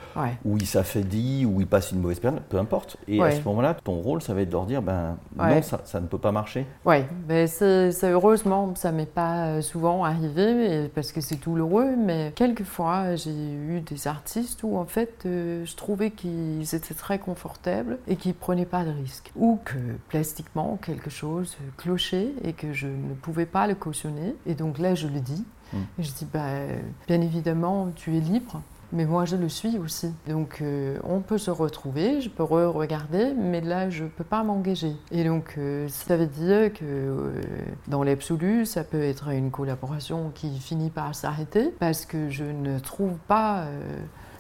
ou 0.45 0.57
il 0.57 0.67
s'affaiblit 0.67 1.45
ou 1.45 1.61
il 1.61 1.67
passe 1.67 1.93
une 1.93 2.01
mauvaise 2.01 2.21
période, 2.21 2.43
peu 2.49 2.59
importe. 2.59 2.97
Et 3.07 3.23
à 3.23 3.33
ce 3.33 3.43
moment-là 3.43 3.75
ton 3.75 3.95
rôle 3.95 4.23
ça 4.23 4.35
va 4.35 4.43
être 4.43 4.49
de 4.49 4.55
leur 4.55 4.67
dire 4.67 4.83
ben 4.83 5.17
non 5.37 5.63
ça, 5.63 5.81
ça, 5.85 6.01
ne 6.01 6.07
peut 6.07 6.19
pas 6.19 6.33
marcher. 6.33 6.67
Oui, 6.85 6.99
mais 7.29 7.47
c'est 7.47 7.93
heureusement 8.05 8.75
ça 8.75 8.93
m'est 8.93 9.07
pas 9.09 9.61
souvent 9.63 10.05
arrivé 10.05 10.89
parce 10.95 11.13
que 11.13 11.21
c'est 11.21 11.43
douloureux, 11.43 11.97
mais 11.97 12.33
quelquefois 12.35 13.17
j'ai 13.17 13.31
eu 13.31 13.81
des 13.81 14.07
artistes 14.07 14.63
où 14.63 14.77
en 14.77 14.87
fait 14.87 15.25
euh, 15.27 15.65
je 15.65 15.77
trouvais 15.77 16.11
qu'ils 16.11 16.75
étaient 16.75 16.95
très 16.95 17.19
confortables 17.19 17.99
et 18.07 18.17
qu'ils 18.17 18.35
prenaient 18.35 18.67
pas 18.67 18.85
de 18.85 18.91
risques. 18.91 19.33
Ou 19.37 19.59
que 19.65 19.79
plastiquement 20.09 20.79
quelque 20.83 21.11
chose 21.11 21.57
clochait 21.77 22.33
et 22.45 22.53
que 22.53 22.73
je 22.73 22.87
ne 22.87 23.15
pouvais 23.15 23.47
pas 23.47 23.67
le 23.67 23.75
cautionner. 23.75 24.35
Et 24.47 24.55
donc 24.55 24.79
là 24.79 24.95
je 24.95 25.09
le 25.09 25.21
dis. 25.21 25.45
Hmm. 25.73 25.83
Et 25.99 26.03
je 26.03 26.13
dis 26.13 26.27
bah, 26.33 26.49
bien 27.07 27.21
évidemment 27.21 27.91
tu 27.95 28.17
es 28.17 28.21
libre 28.21 28.63
mais 28.93 29.05
moi 29.05 29.25
je 29.25 29.37
le 29.37 29.49
suis 29.49 29.79
aussi. 29.79 30.13
Donc 30.27 30.59
euh, 30.61 30.99
on 31.05 31.21
peut 31.21 31.39
se 31.39 31.51
retrouver, 31.51 32.21
je 32.21 32.29
peux 32.29 32.43
re-regarder, 32.43 33.33
mais 33.37 33.61
là 33.61 33.91
je 33.91 34.05
ne 34.05 34.09
peux 34.09 34.25
pas 34.25 34.43
m'engager. 34.43 34.97
Et 35.11 35.25
donc 35.25 35.55
euh, 35.59 35.89
ça 35.89 36.17
veut 36.17 36.27
dire 36.27 36.73
que 36.73 36.85
euh, 36.85 37.41
dans 37.87 38.03
l'absolu, 38.03 38.67
ça 38.67 38.85
peut 38.85 39.03
être 39.03 39.29
une 39.29 39.51
collaboration 39.51 40.31
qui 40.35 40.59
finit 40.59 40.91
par 40.91 41.15
s'arrêter 41.15 41.75
parce 41.79 42.07
que 42.07 42.31
je 42.31 42.45
ne 42.45 42.79
trouve 42.79 43.17
pas 43.29 43.67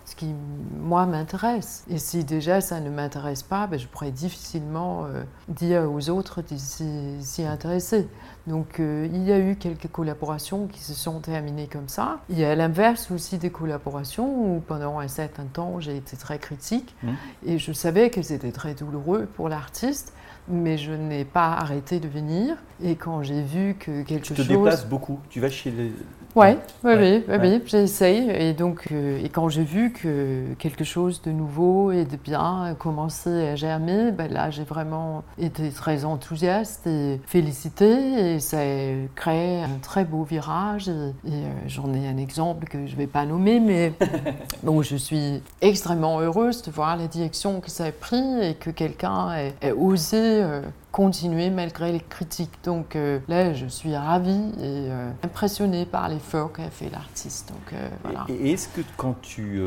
ce 0.04 0.16
qui, 0.16 0.34
moi, 0.80 1.04
m'intéresse. 1.04 1.84
Et 1.90 1.98
si 1.98 2.24
déjà 2.24 2.60
ça 2.60 2.80
ne 2.80 2.88
m'intéresse 2.88 3.42
pas, 3.42 3.66
ben, 3.66 3.78
je 3.78 3.86
pourrais 3.86 4.10
difficilement 4.10 5.06
dire 5.48 5.90
aux 5.90 6.08
autres 6.08 6.40
de 6.40 6.56
s'y 6.56 7.44
intéresser. 7.44 8.08
Donc 8.48 8.80
euh, 8.80 9.08
il 9.12 9.24
y 9.24 9.32
a 9.32 9.38
eu 9.38 9.56
quelques 9.56 9.88
collaborations 9.88 10.66
qui 10.66 10.80
se 10.80 10.94
sont 10.94 11.20
terminées 11.20 11.68
comme 11.70 11.88
ça. 11.88 12.20
Il 12.30 12.38
y 12.38 12.44
a 12.44 12.54
l'inverse 12.54 13.10
aussi 13.10 13.38
des 13.38 13.50
collaborations 13.50 14.26
où 14.26 14.60
pendant 14.60 14.98
un 14.98 15.08
certain 15.08 15.44
temps 15.44 15.80
j'ai 15.80 15.96
été 15.96 16.16
très 16.16 16.38
critique 16.38 16.94
mmh. 17.02 17.08
et 17.46 17.58
je 17.58 17.72
savais 17.72 18.10
que 18.10 18.22
c'était 18.22 18.52
très 18.52 18.74
douloureux 18.74 19.28
pour 19.36 19.48
l'artiste 19.48 20.12
mais 20.50 20.78
je 20.78 20.92
n'ai 20.92 21.26
pas 21.26 21.52
arrêté 21.52 22.00
de 22.00 22.08
venir. 22.08 22.56
Et 22.82 22.96
quand 22.96 23.22
j'ai 23.22 23.42
vu 23.42 23.74
que 23.74 24.02
quelque 24.02 24.26
chose... 24.26 24.36
Tu 24.38 24.44
te 24.44 24.48
déplaces 24.48 24.86
beaucoup, 24.86 25.20
tu 25.28 25.40
vas 25.40 25.50
chez 25.50 25.70
les, 25.70 25.92
Ouais, 26.38 26.58
oui, 26.84 26.92
oui, 26.94 27.24
oui, 27.28 27.62
j'essaye. 27.66 28.30
Et 28.30 28.52
donc, 28.52 28.88
euh, 28.92 29.18
et 29.24 29.28
quand 29.28 29.48
j'ai 29.48 29.64
vu 29.64 29.92
que 29.92 30.44
quelque 30.58 30.84
chose 30.84 31.22
de 31.22 31.32
nouveau 31.32 31.90
et 31.90 32.04
de 32.04 32.16
bien 32.16 32.76
commençait 32.78 33.48
à 33.48 33.56
germer, 33.56 34.12
ben 34.12 34.30
là, 34.30 34.50
j'ai 34.50 34.62
vraiment 34.62 35.24
été 35.38 35.70
très 35.70 36.04
enthousiaste 36.04 36.86
et 36.86 37.20
félicité. 37.26 38.34
Et 38.34 38.37
ça 38.40 38.58
a 38.58 39.06
créé 39.14 39.62
un 39.62 39.78
très 39.82 40.04
beau 40.04 40.22
virage. 40.22 40.88
Et, 40.88 40.92
euh, 40.92 41.50
j'en 41.66 41.92
ai 41.94 42.06
un 42.08 42.16
exemple 42.16 42.66
que 42.66 42.86
je 42.86 42.92
ne 42.92 42.96
vais 42.96 43.06
pas 43.06 43.24
nommer, 43.24 43.60
mais 43.60 43.92
donc 44.62 44.82
je 44.82 44.96
suis 44.96 45.42
extrêmement 45.60 46.20
heureuse 46.20 46.62
de 46.62 46.70
voir 46.70 46.96
la 46.96 47.06
direction 47.06 47.60
que 47.60 47.70
ça 47.70 47.84
a 47.86 47.92
pris 47.92 48.42
et 48.42 48.54
que 48.54 48.70
quelqu'un 48.70 49.32
ait, 49.34 49.72
osé 49.72 50.16
euh, 50.16 50.62
continuer 50.98 51.48
malgré 51.50 51.92
les 51.92 52.00
critiques. 52.00 52.58
Donc 52.64 52.96
euh, 52.96 53.20
là, 53.28 53.52
je 53.52 53.66
suis 53.66 53.94
ravie 53.94 54.50
et 54.58 54.90
euh, 54.90 55.12
impressionnée 55.22 55.86
par 55.86 56.08
l'effort 56.08 56.52
qu'a 56.52 56.70
fait 56.70 56.90
l'artiste. 56.90 57.50
Donc 57.50 57.72
euh, 57.72 57.88
voilà. 58.02 58.26
Et 58.28 58.50
est-ce 58.50 58.66
que 58.66 58.80
quand 58.96 59.14
tu 59.22 59.62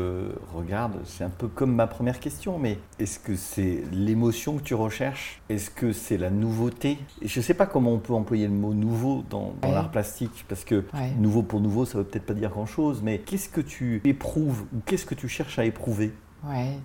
regardes, 0.54 0.98
c'est 1.06 1.24
un 1.24 1.30
peu 1.30 1.48
comme 1.48 1.74
ma 1.74 1.86
première 1.86 2.20
question, 2.20 2.58
mais 2.58 2.78
est-ce 2.98 3.18
que 3.18 3.34
c'est 3.34 3.82
l'émotion 3.92 4.58
que 4.58 4.62
tu 4.62 4.74
recherches? 4.74 5.40
Est-ce 5.48 5.70
que 5.70 5.94
c'est 5.94 6.18
la 6.18 6.28
nouveauté? 6.28 6.98
Je 7.22 7.40
ne 7.40 7.42
sais 7.42 7.54
pas 7.54 7.64
comment 7.64 7.92
on 7.92 7.98
peut 7.98 8.12
employer 8.12 8.46
le 8.46 8.52
mot 8.52 8.74
nouveau 8.74 9.24
dans, 9.30 9.54
l'art 9.62 9.90
plastique, 9.90 10.44
parce 10.50 10.64
que 10.64 10.84
nouveau 11.16 11.42
pour 11.42 11.60
nouveau, 11.60 11.86
ça 11.86 11.96
ne 11.96 12.02
veut 12.02 12.10
peut-être 12.10 12.26
pas 12.26 12.34
dire 12.34 12.50
grand-chose, 12.50 13.00
mais 13.02 13.20
qu'est-ce 13.20 13.48
que 13.48 13.62
tu 13.62 14.02
éprouves 14.04 14.64
ou 14.74 14.80
qu'est-ce 14.84 15.06
que 15.06 15.14
tu 15.14 15.28
cherches 15.28 15.58
à 15.58 15.64
éprouver? 15.64 16.12
Ouais. 16.44 16.76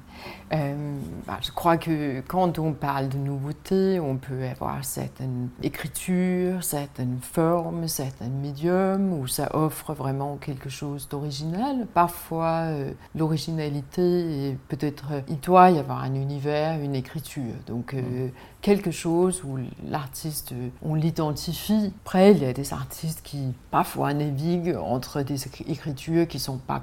Euh, 0.53 0.97
bah, 1.25 1.39
je 1.41 1.51
crois 1.51 1.77
que 1.77 2.21
quand 2.21 2.57
on 2.57 2.71
parle 2.71 3.09
de 3.09 3.17
nouveauté, 3.17 3.99
on 3.99 4.15
peut 4.15 4.45
avoir 4.49 4.85
certaines 4.85 5.49
écritures, 5.61 6.63
certaines 6.63 7.19
formes, 7.21 7.87
certains 7.87 8.29
médiums 8.29 9.11
où 9.11 9.27
ça 9.27 9.49
offre 9.53 9.93
vraiment 9.93 10.37
quelque 10.37 10.69
chose 10.69 11.09
d'original. 11.09 11.85
Parfois, 11.93 12.67
euh, 12.67 12.91
l'originalité, 13.15 14.57
peut-être, 14.69 15.23
il 15.27 15.39
doit 15.39 15.71
y 15.71 15.79
avoir 15.79 16.03
un 16.03 16.15
univers, 16.15 16.79
une 16.79 16.95
écriture. 16.95 17.53
Donc, 17.67 17.93
euh, 17.93 18.29
quelque 18.61 18.91
chose 18.91 19.43
où 19.43 19.57
l'artiste, 19.89 20.53
on 20.81 20.95
l'identifie. 20.95 21.93
Après, 22.05 22.31
il 22.31 22.39
y 22.39 22.45
a 22.45 22.53
des 22.53 22.73
artistes 22.73 23.21
qui 23.21 23.53
parfois 23.69 24.13
naviguent 24.13 24.77
entre 24.81 25.21
des 25.21 25.45
écritures 25.67 26.27
qui 26.27 26.37
ne 26.37 26.41
sont 26.41 26.57
pas 26.57 26.81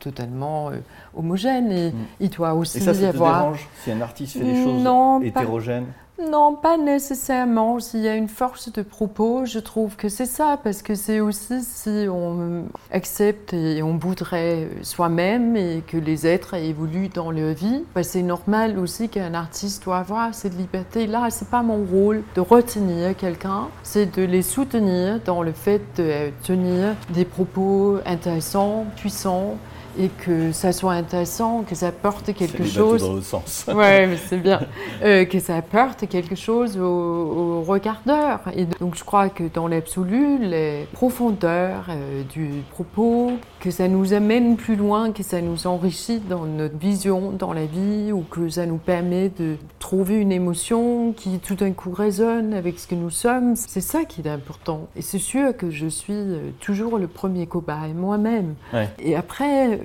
totalement 0.00 0.70
homogènes. 1.14 1.72
Et 1.72 1.90
mm. 1.90 2.06
il 2.20 2.30
doit 2.30 2.54
aussi 2.54 2.73
et 2.76 2.80
ça, 2.80 2.94
ça 2.94 3.00
y 3.00 3.06
avoir. 3.06 3.40
dérange 3.40 3.68
si 3.82 3.90
un 3.90 4.00
artiste 4.00 4.38
fait 4.38 4.44
des 4.44 4.62
choses 4.62 5.24
hétérogènes 5.24 5.86
non, 6.30 6.54
pas 6.54 6.76
nécessairement. 6.76 7.80
S'il 7.80 8.00
y 8.00 8.08
a 8.08 8.14
une 8.14 8.28
force 8.28 8.70
de 8.72 8.82
propos, 8.82 9.46
je 9.46 9.58
trouve 9.58 9.96
que 9.96 10.08
c'est 10.08 10.26
ça, 10.26 10.58
parce 10.62 10.80
que 10.80 10.94
c'est 10.94 11.18
aussi 11.18 11.62
si 11.62 12.06
on 12.08 12.66
accepte 12.92 13.52
et 13.52 13.82
on 13.82 13.96
voudrait 13.96 14.68
soi-même 14.82 15.56
et 15.56 15.82
que 15.84 15.96
les 15.96 16.24
êtres 16.24 16.54
évoluent 16.54 17.08
dans 17.08 17.32
leur 17.32 17.54
vie, 17.54 17.84
ben, 17.96 18.04
c'est 18.04 18.22
normal 18.22 18.78
aussi 18.78 19.08
qu'un 19.08 19.34
artiste 19.34 19.82
doit 19.82 19.98
avoir 19.98 20.32
cette 20.34 20.56
liberté-là. 20.56 21.30
C'est 21.30 21.50
pas 21.50 21.62
mon 21.62 21.84
rôle 21.84 22.22
de 22.36 22.40
retenir 22.40 23.16
quelqu'un, 23.16 23.66
c'est 23.82 24.14
de 24.14 24.22
les 24.22 24.42
soutenir 24.42 25.18
dans 25.24 25.42
le 25.42 25.52
fait 25.52 25.82
de 25.96 26.30
tenir 26.44 26.94
des 27.10 27.24
propos 27.24 27.98
intéressants, 28.06 28.84
puissants 28.96 29.56
et 29.98 30.08
que 30.08 30.52
ça 30.52 30.72
soit 30.72 30.92
intéressant, 30.92 31.64
que 31.68 31.74
ça 31.74 31.88
apporte 31.88 32.32
quelque 32.34 32.64
chose. 32.64 33.02
dans 33.02 33.14
le 33.14 33.22
sens. 33.22 33.66
ouais, 33.74 34.08
c'est 34.28 34.38
bien. 34.38 34.60
Euh, 35.02 35.24
que 35.24 35.38
ça 35.38 35.56
apporte 35.56 36.08
quelque 36.08 36.34
chose 36.34 36.78
au, 36.78 37.62
regardeur. 37.62 38.40
Et 38.54 38.66
donc 38.80 38.94
je 38.94 39.04
crois 39.04 39.28
que 39.28 39.44
dans 39.52 39.68
l'absolu, 39.68 40.38
les 40.38 40.86
profondeurs 40.92 41.86
euh, 41.88 42.22
du 42.24 42.62
propos, 42.70 43.32
que 43.60 43.70
ça 43.70 43.88
nous 43.88 44.12
amène 44.12 44.56
plus 44.56 44.76
loin, 44.76 45.12
que 45.12 45.22
ça 45.22 45.40
nous 45.40 45.66
enrichit 45.66 46.20
dans 46.20 46.44
notre 46.44 46.76
vision 46.76 47.30
dans 47.30 47.52
la 47.52 47.64
vie, 47.64 48.12
ou 48.12 48.20
que 48.20 48.48
ça 48.48 48.66
nous 48.66 48.76
permet 48.76 49.30
de 49.30 49.56
trouver 49.78 50.16
une 50.16 50.32
émotion 50.32 51.12
qui 51.12 51.38
tout 51.38 51.54
d'un 51.54 51.72
coup 51.72 51.92
résonne 51.92 52.52
avec 52.52 52.78
ce 52.78 52.86
que 52.86 52.94
nous 52.94 53.10
sommes. 53.10 53.56
C'est 53.56 53.80
ça 53.80 54.04
qui 54.04 54.20
est 54.22 54.28
important. 54.28 54.88
Et 54.96 55.02
c'est 55.02 55.18
sûr 55.18 55.56
que 55.56 55.70
je 55.70 55.86
suis 55.86 56.12
euh, 56.12 56.50
toujours 56.60 56.98
le 56.98 57.06
premier 57.06 57.46
cobaye 57.46 57.94
moi-même. 57.94 58.54
Et 58.98 59.14
après, 59.16 59.80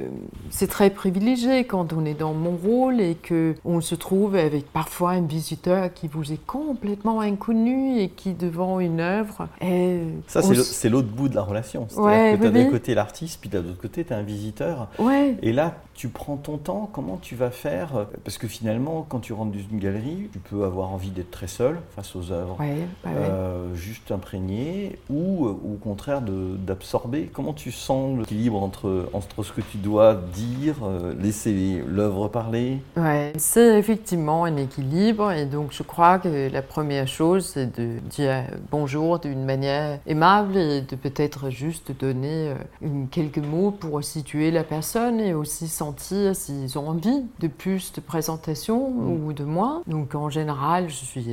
c'est 0.49 0.67
très 0.67 0.89
privilégié 0.89 1.65
quand 1.65 1.93
on 1.93 2.05
est 2.05 2.13
dans 2.13 2.33
mon 2.33 2.51
rôle 2.51 3.01
et 3.01 3.15
que 3.15 3.55
on 3.65 3.81
se 3.81 3.95
trouve 3.95 4.35
avec 4.35 4.71
parfois 4.71 5.11
un 5.11 5.21
visiteur 5.21 5.93
qui 5.93 6.07
vous 6.07 6.31
est 6.31 6.45
complètement 6.45 7.21
inconnu 7.21 7.99
et 7.99 8.09
qui 8.09 8.33
devant 8.33 8.79
une 8.79 8.99
œuvre 8.99 9.47
est... 9.61 10.01
Ça 10.27 10.41
c'est 10.41 10.89
l'autre 10.89 11.09
bout 11.09 11.29
de 11.29 11.35
la 11.35 11.43
relation. 11.43 11.87
C'est-à-dire 11.89 12.37
que 12.37 12.41
tu 12.41 12.47
as 12.47 12.51
d'un 12.51 12.69
côté 12.69 12.93
l'artiste, 12.95 13.39
puis 13.41 13.49
de 13.49 13.59
l'autre 13.59 13.81
côté 13.81 14.03
tu 14.03 14.13
as 14.13 14.17
un 14.17 14.23
visiteur. 14.23 14.87
Ouais. 14.99 15.37
Et 15.41 15.53
là 15.53 15.75
tu 15.93 16.07
prends 16.07 16.37
ton 16.37 16.57
temps, 16.57 16.89
comment 16.91 17.17
tu 17.17 17.35
vas 17.35 17.51
faire? 17.51 18.07
Parce 18.23 18.37
que 18.37 18.47
finalement 18.47 19.05
quand 19.07 19.19
tu 19.19 19.33
rentres 19.33 19.51
dans 19.51 19.69
une 19.71 19.79
galerie, 19.79 20.29
tu 20.31 20.39
peux 20.39 20.63
avoir 20.63 20.91
envie 20.91 21.09
d'être 21.09 21.31
très 21.31 21.47
seul 21.47 21.79
face 21.95 22.15
aux 22.15 22.31
œuvres, 22.31 22.57
euh, 23.05 23.75
juste 23.75 24.11
imprégné, 24.11 24.97
ou 25.09 25.45
au 25.45 25.77
contraire 25.81 26.21
d'absorber. 26.21 27.29
Comment 27.33 27.53
tu 27.53 27.71
sens 27.71 28.17
l'équilibre 28.17 28.61
entre, 28.61 29.09
entre 29.13 29.43
ce 29.43 29.51
que 29.51 29.61
tu 29.61 29.77
dois 29.77 29.88
dire, 30.33 30.75
euh, 30.83 31.13
laisser 31.19 31.83
l'œuvre 31.87 32.27
parler 32.27 32.79
Ouais, 32.97 33.33
c'est 33.37 33.77
effectivement 33.77 34.45
un 34.45 34.57
équilibre, 34.57 35.31
et 35.31 35.45
donc 35.45 35.71
je 35.71 35.83
crois 35.83 36.19
que 36.19 36.51
la 36.51 36.61
première 36.61 37.07
chose, 37.07 37.45
c'est 37.45 37.79
de 37.79 37.99
dire 38.09 38.43
bonjour 38.71 39.19
d'une 39.19 39.43
manière 39.43 39.99
aimable 40.07 40.57
et 40.57 40.81
de 40.81 40.95
peut-être 40.95 41.49
juste 41.49 41.91
donner 41.99 42.53
une, 42.81 43.07
quelques 43.07 43.39
mots 43.39 43.71
pour 43.71 44.03
situer 44.03 44.51
la 44.51 44.63
personne 44.63 45.19
et 45.19 45.33
aussi 45.33 45.67
sentir 45.67 46.35
s'ils 46.35 46.77
ont 46.77 46.89
envie 46.89 47.23
de 47.39 47.47
plus 47.47 47.91
de 47.93 48.01
présentation 48.01 48.89
mm. 48.89 49.25
ou 49.25 49.33
de 49.33 49.43
moins. 49.43 49.83
Donc 49.87 50.15
en 50.15 50.29
général, 50.29 50.89
je 50.89 51.05
suis 51.05 51.25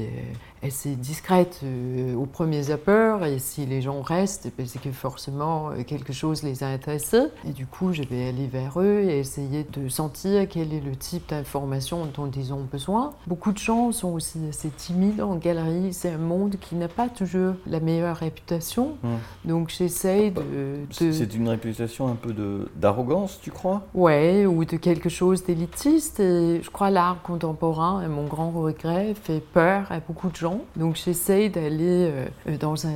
assez 0.66 0.96
discrète 0.96 1.60
euh, 1.64 2.14
aux 2.14 2.26
premiers 2.26 2.70
abord 2.70 3.24
et 3.24 3.38
si 3.38 3.66
les 3.66 3.82
gens 3.82 4.02
restent, 4.02 4.50
ben, 4.56 4.66
c'est 4.66 4.80
que 4.80 4.92
forcément 4.92 5.70
euh, 5.70 5.82
quelque 5.84 6.12
chose 6.12 6.42
les 6.42 6.62
a 6.62 6.68
intéressés. 6.68 7.26
Et 7.48 7.52
du 7.52 7.66
coup 7.66 7.92
je 7.92 8.02
vais 8.02 8.28
aller 8.28 8.46
vers 8.46 8.80
eux 8.80 9.02
et 9.02 9.18
essayer 9.18 9.64
de 9.72 9.88
sentir 9.88 10.48
quel 10.48 10.72
est 10.72 10.80
le 10.80 10.96
type 10.96 11.30
d'information 11.30 12.06
dont 12.14 12.30
ils 12.30 12.52
ont 12.52 12.66
besoin. 12.70 13.12
Beaucoup 13.26 13.52
de 13.52 13.58
gens 13.58 13.92
sont 13.92 14.12
aussi 14.12 14.38
assez 14.48 14.68
timides 14.68 15.20
en 15.20 15.36
galerie, 15.36 15.92
c'est 15.92 16.10
un 16.10 16.18
monde 16.18 16.56
qui 16.60 16.74
n'a 16.74 16.88
pas 16.88 17.08
toujours 17.08 17.54
la 17.66 17.80
meilleure 17.80 18.16
réputation, 18.16 18.96
mm. 19.02 19.48
donc 19.48 19.70
j'essaye 19.70 20.30
de... 20.30 20.42
C'est 20.90 21.34
une 21.34 21.48
réputation 21.48 22.08
un 22.08 22.14
peu 22.14 22.34
d'arrogance, 22.74 23.38
tu 23.40 23.50
crois? 23.50 23.86
Ouais, 23.94 24.46
ou 24.46 24.64
de 24.64 24.76
quelque 24.76 25.08
chose 25.08 25.44
d'élitiste. 25.44 26.20
Et 26.20 26.60
je 26.62 26.70
crois 26.70 26.90
l'art 26.90 27.22
contemporain, 27.22 28.06
mon 28.08 28.24
grand 28.24 28.50
regret, 28.50 29.14
fait 29.14 29.40
peur 29.40 29.86
à 29.90 30.00
beaucoup 30.00 30.28
de 30.28 30.36
gens 30.36 30.55
donc 30.76 30.96
j'essaye 30.96 31.50
d'aller 31.50 32.10
euh, 32.46 32.56
dans 32.58 32.86
un, 32.86 32.90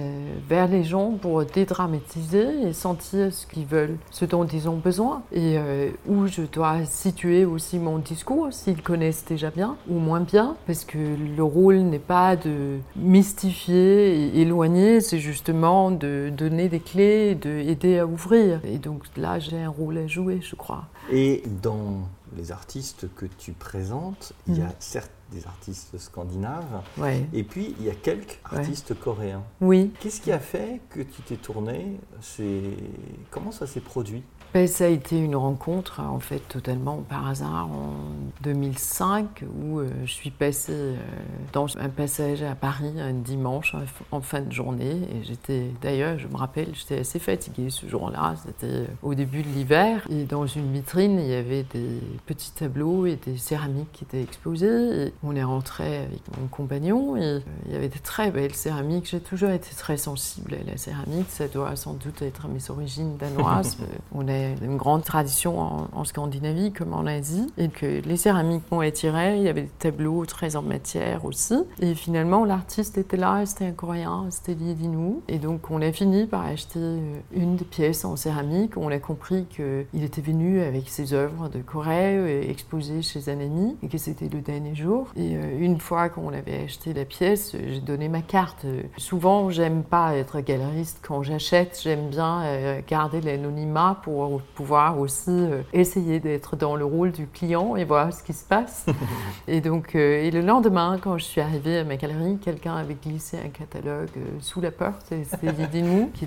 vers 0.49 0.69
les 0.69 0.85
gens 0.85 1.13
pour 1.13 1.45
dédramatiser 1.45 2.69
et 2.69 2.73
sentir 2.73 3.33
ce 3.33 3.47
qu'ils 3.47 3.67
veulent, 3.67 3.97
ce 4.11 4.25
dont 4.25 4.47
ils 4.47 4.69
ont 4.69 4.77
besoin. 4.77 5.23
Et 5.33 5.57
euh, 5.59 5.91
où 6.07 6.27
je 6.27 6.43
dois 6.43 6.85
situer 6.85 7.45
aussi 7.45 7.79
mon 7.79 7.99
discours, 7.99 8.49
s'ils 8.53 8.83
connaissent 8.83 9.25
déjà 9.25 9.51
bien 9.51 9.77
ou 9.89 9.99
moins 9.99 10.21
bien, 10.21 10.57
parce 10.67 10.85
que 10.85 10.99
le 10.99 11.43
rôle 11.43 11.79
n'est 11.79 11.99
pas 11.99 12.37
de 12.37 12.79
mystifier 12.97 14.15
et 14.15 14.41
éloigner, 14.41 15.01
c'est 15.01 15.19
justement 15.19 15.91
de 15.91 16.31
donner 16.37 16.69
des 16.69 16.81
clés, 16.81 17.35
d'aider 17.35 17.99
à 17.99 18.07
ouvrir. 18.07 18.61
Et 18.65 18.79
donc 18.79 19.05
là, 19.17 19.39
j'ai 19.39 19.61
un 19.61 19.69
rôle 19.69 19.99
à 19.99 20.07
jouer, 20.07 20.41
je 20.43 20.55
crois. 20.55 20.85
Et 21.13 21.43
dans 21.63 22.09
les 22.37 22.53
artistes 22.53 23.07
que 23.17 23.27
tu 23.27 23.53
présentes, 23.53 24.33
il 24.47 24.59
y 24.59 24.63
a 24.63 24.67
mm. 24.67 24.75
Des 25.33 25.47
artistes 25.47 25.97
scandinaves, 25.99 26.83
et 27.33 27.43
puis 27.45 27.75
il 27.79 27.87
y 27.87 27.91
a 27.91 27.95
quelques 27.95 28.39
artistes 28.45 28.99
coréens. 28.99 29.43
Oui. 29.61 29.93
Qu'est-ce 30.01 30.21
qui 30.21 30.33
a 30.33 30.39
fait 30.39 30.81
que 30.91 31.01
tu 31.01 31.23
t'es 31.23 31.37
tourné 31.37 32.01
Comment 33.31 33.53
ça 33.53 33.67
s'est 33.67 33.81
produit? 33.81 34.23
Ben, 34.53 34.67
ça 34.67 34.87
a 34.87 34.89
été 34.89 35.17
une 35.17 35.37
rencontre, 35.37 36.01
en 36.01 36.19
fait, 36.19 36.41
totalement 36.49 37.05
par 37.09 37.29
hasard 37.29 37.69
en 37.71 37.95
2005, 38.43 39.45
où 39.63 39.79
euh, 39.79 39.89
je 40.05 40.11
suis 40.11 40.31
passée 40.31 40.73
euh, 40.73 40.97
dans 41.53 41.67
un 41.79 41.89
passage 41.89 42.43
à 42.43 42.57
Paris 42.57 43.01
un 43.01 43.13
dimanche 43.13 43.77
en 44.11 44.21
fin 44.21 44.41
de 44.41 44.51
journée. 44.51 44.97
Et 45.15 45.23
j'étais, 45.23 45.67
d'ailleurs, 45.81 46.19
je 46.19 46.27
me 46.27 46.37
rappelle, 46.37 46.69
j'étais 46.75 46.99
assez 46.99 47.21
fatiguée 47.21 47.71
ce 47.71 47.87
jour-là. 47.87 48.35
C'était 48.45 48.67
euh, 48.67 48.87
au 49.03 49.15
début 49.15 49.43
de 49.43 49.49
l'hiver. 49.49 50.05
Et 50.11 50.25
dans 50.25 50.47
une 50.47 50.73
vitrine, 50.73 51.21
il 51.21 51.29
y 51.29 51.35
avait 51.35 51.65
des 51.73 52.01
petits 52.27 52.51
tableaux 52.51 53.07
et 53.07 53.15
des 53.17 53.37
céramiques 53.37 53.93
qui 53.93 54.03
étaient 54.03 54.23
exposés. 54.23 55.07
Et 55.07 55.13
on 55.23 55.37
est 55.37 55.45
rentré 55.45 55.99
avec 55.99 56.23
mon 56.41 56.49
compagnon 56.49 57.17
et 57.17 57.41
il 57.67 57.73
y 57.73 57.77
avait 57.77 57.89
des 57.89 58.01
très 58.01 58.33
belles 58.33 58.55
céramiques. 58.57 59.09
J'ai 59.09 59.21
toujours 59.21 59.51
été 59.51 59.71
très 59.77 59.97
sensible 59.97 60.55
à 60.55 60.69
la 60.69 60.77
céramique. 60.77 61.27
Ça 61.29 61.47
doit 61.47 61.77
sans 61.77 61.95
doute 61.95 62.21
être 62.23 62.47
à 62.47 62.49
mes 62.49 62.69
origines 62.69 63.17
danoises. 63.17 63.77
on 64.13 64.27
a 64.27 64.40
une 64.63 64.77
grande 64.77 65.05
tradition 65.05 65.59
en, 65.93 66.05
Scandinavie 66.05 66.73
comme 66.73 66.95
en 66.95 67.07
Asie, 67.07 67.47
et 67.59 67.69
que 67.69 68.01
les 68.01 68.17
céramiques 68.17 68.65
m'ont 68.71 68.81
attiré. 68.81 69.37
Il 69.37 69.43
y 69.43 69.49
avait 69.49 69.63
des 69.63 69.69
tableaux 69.79 70.25
très 70.25 70.57
en 70.57 70.63
matière 70.63 71.25
aussi. 71.25 71.55
Et 71.81 71.95
finalement, 71.95 72.45
l'artiste 72.45 72.99
était 72.99 73.17
là, 73.17 73.45
c'était 73.47 73.67
un 73.67 73.73
Coréen, 73.73 74.27
c'était 74.31 74.55
Dinu. 74.55 75.17
Et 75.29 75.39
donc, 75.39 75.71
on 75.71 75.83
a 75.83 75.93
fini 75.93 76.27
par 76.27 76.43
acheter 76.43 76.79
euh, 76.79 77.21
une 77.33 77.57
des 77.57 77.65
pièces 77.65 78.05
en 78.05 78.17
céramique. 78.17 78.77
On 78.77 78.89
a 78.89 78.99
compris 78.99 79.47
qu'il 79.47 80.05
était 80.05 80.21
venu 80.21 80.63
avec 80.63 80.89
ses 80.89 81.13
œuvres 81.13 81.49
de 81.49 81.61
Corée 81.61 82.17
euh, 82.17 82.43
exposées 82.49 83.03
chez 83.03 83.29
un 83.31 83.41
ami, 83.41 83.77
et 83.83 83.89
que 83.89 83.99
c'était 83.99 84.29
le 84.29 84.41
dernier 84.41 84.75
jour. 84.75 85.09
Et 85.17 85.37
euh, 85.37 85.59
une 85.59 85.79
fois 85.79 86.09
qu'on 86.09 86.33
avait 86.33 86.65
acheté 86.65 86.93
la 86.93 87.05
pièce, 87.05 87.55
j'ai 87.55 87.81
donné 87.81 88.09
ma 88.09 88.23
carte. 88.23 88.67
Souvent, 88.97 89.51
j'aime 89.51 89.83
pas 89.83 90.17
être 90.17 90.41
galeriste 90.41 91.01
quand 91.07 91.23
j'achète, 91.23 91.79
j'aime 91.83 92.09
bien 92.09 92.43
garder 92.89 93.21
l'anonymat 93.21 94.01
pour 94.03 94.21
pouvoir 94.39 94.99
aussi 94.99 95.31
euh, 95.31 95.63
essayer 95.73 96.21
d'être 96.21 96.57
dans 96.57 96.77
le 96.77 96.85
rôle 96.85 97.13
du 97.13 97.27
client 97.27 97.77
et 97.77 97.85
voir 97.85 98.13
ce 98.13 98.23
qui 98.23 98.33
se 98.33 98.45
passe. 98.45 98.87
et 99.49 99.61
donc, 99.61 99.95
euh, 99.95 100.23
et 100.23 100.31
le 100.31 100.41
lendemain, 100.41 100.99
quand 101.01 101.19
je 101.19 101.25
suis 101.25 101.41
arrivée 101.41 101.79
à 101.79 101.85
ma 101.85 101.97
galerie, 101.97 102.39
quelqu'un 102.39 102.77
avait 102.77 102.95
glissé 102.95 103.39
un 103.39 103.49
catalogue 103.49 104.09
euh, 104.17 104.39
sous 104.41 104.61
la 104.61 104.71
porte. 104.71 105.13
Et 105.13 105.25
c'était 105.25 105.53
Didinou 105.53 106.11
qui, 106.15 106.27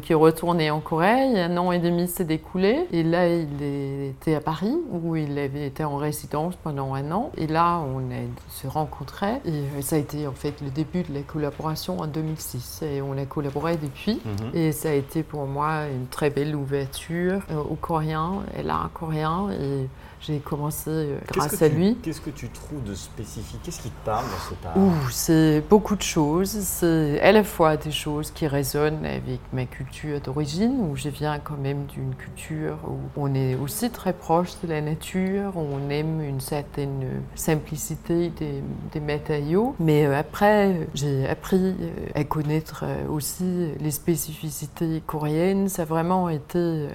qui 0.00 0.14
retourné 0.14 0.70
en 0.70 0.80
Corée. 0.80 1.40
un 1.40 1.56
an 1.56 1.72
et 1.72 1.78
demi 1.78 2.08
s'est 2.08 2.24
découlé. 2.24 2.86
Et 2.92 3.02
là, 3.02 3.28
il 3.28 3.62
était 3.62 4.34
à 4.34 4.40
Paris 4.40 4.76
où 4.90 5.16
il 5.16 5.38
avait 5.38 5.66
été 5.66 5.84
en 5.84 5.96
résidence 5.96 6.56
pendant 6.56 6.94
un 6.94 7.10
an. 7.10 7.30
Et 7.36 7.46
là, 7.46 7.80
on 7.94 8.00
a 8.10 8.20
se 8.48 8.66
rencontrait. 8.66 9.40
Et 9.44 9.82
ça 9.82 9.96
a 9.96 9.98
été 9.98 10.26
en 10.26 10.32
fait 10.32 10.60
le 10.60 10.70
début 10.70 11.02
de 11.02 11.14
la 11.14 11.22
collaboration 11.22 12.00
en 12.00 12.06
2006. 12.06 12.82
Et 12.82 13.02
on 13.02 13.16
a 13.16 13.24
collaboré 13.24 13.76
depuis. 13.76 14.20
Mhm. 14.24 14.50
Et 14.54 14.72
ça 14.72 14.90
a 14.90 14.92
été 14.92 15.22
pour 15.22 15.46
moi 15.46 15.86
une 15.86 16.06
très 16.06 16.30
belle 16.30 16.54
ouverture 16.54 17.29
euh, 17.30 17.62
au 17.68 17.74
coréen, 17.74 18.44
elle 18.56 18.70
a 18.70 18.76
un 18.76 18.90
coréen 18.92 19.50
et 19.50 19.88
j'ai 20.20 20.38
commencé 20.38 20.90
euh, 20.90 21.18
grâce 21.26 21.62
à 21.62 21.68
lui. 21.68 21.96
Qu'est-ce 22.02 22.20
que 22.20 22.30
tu 22.30 22.50
trouves 22.50 22.82
de 22.84 22.94
spécifique? 22.94 23.60
Qu'est-ce 23.62 23.80
qui 23.80 23.88
te 23.88 24.04
parle 24.04 24.26
dans 24.62 24.80
art 24.80 25.10
C'est 25.10 25.62
beaucoup 25.68 25.96
de 25.96 26.02
choses. 26.02 26.50
C'est 26.50 27.20
à 27.22 27.32
la 27.32 27.42
fois 27.42 27.78
des 27.78 27.90
choses 27.90 28.30
qui 28.30 28.46
résonnent 28.46 29.04
avec 29.06 29.40
ma 29.52 29.64
culture 29.64 30.20
d'origine, 30.20 30.88
où 30.90 30.96
je 30.96 31.08
viens 31.08 31.38
quand 31.38 31.56
même 31.56 31.86
d'une 31.86 32.14
culture 32.14 32.76
où 32.86 32.98
on 33.16 33.34
est 33.34 33.54
aussi 33.54 33.88
très 33.90 34.12
proche 34.12 34.50
de 34.62 34.68
la 34.68 34.82
nature, 34.82 35.56
où 35.56 35.60
on 35.60 35.88
aime 35.88 36.20
une 36.20 36.40
certaine 36.40 37.22
simplicité 37.34 38.28
des, 38.28 38.62
des 38.92 39.00
matériaux. 39.00 39.74
Mais 39.80 40.04
euh, 40.04 40.18
après, 40.18 40.86
j'ai 40.92 41.26
appris 41.28 41.74
à 42.14 42.24
connaître 42.24 42.84
aussi 43.08 43.70
les 43.80 43.90
spécificités 43.90 45.02
coréennes. 45.06 45.68
Ça 45.70 45.82
a 45.82 45.84
vraiment 45.86 46.28
été 46.28 46.88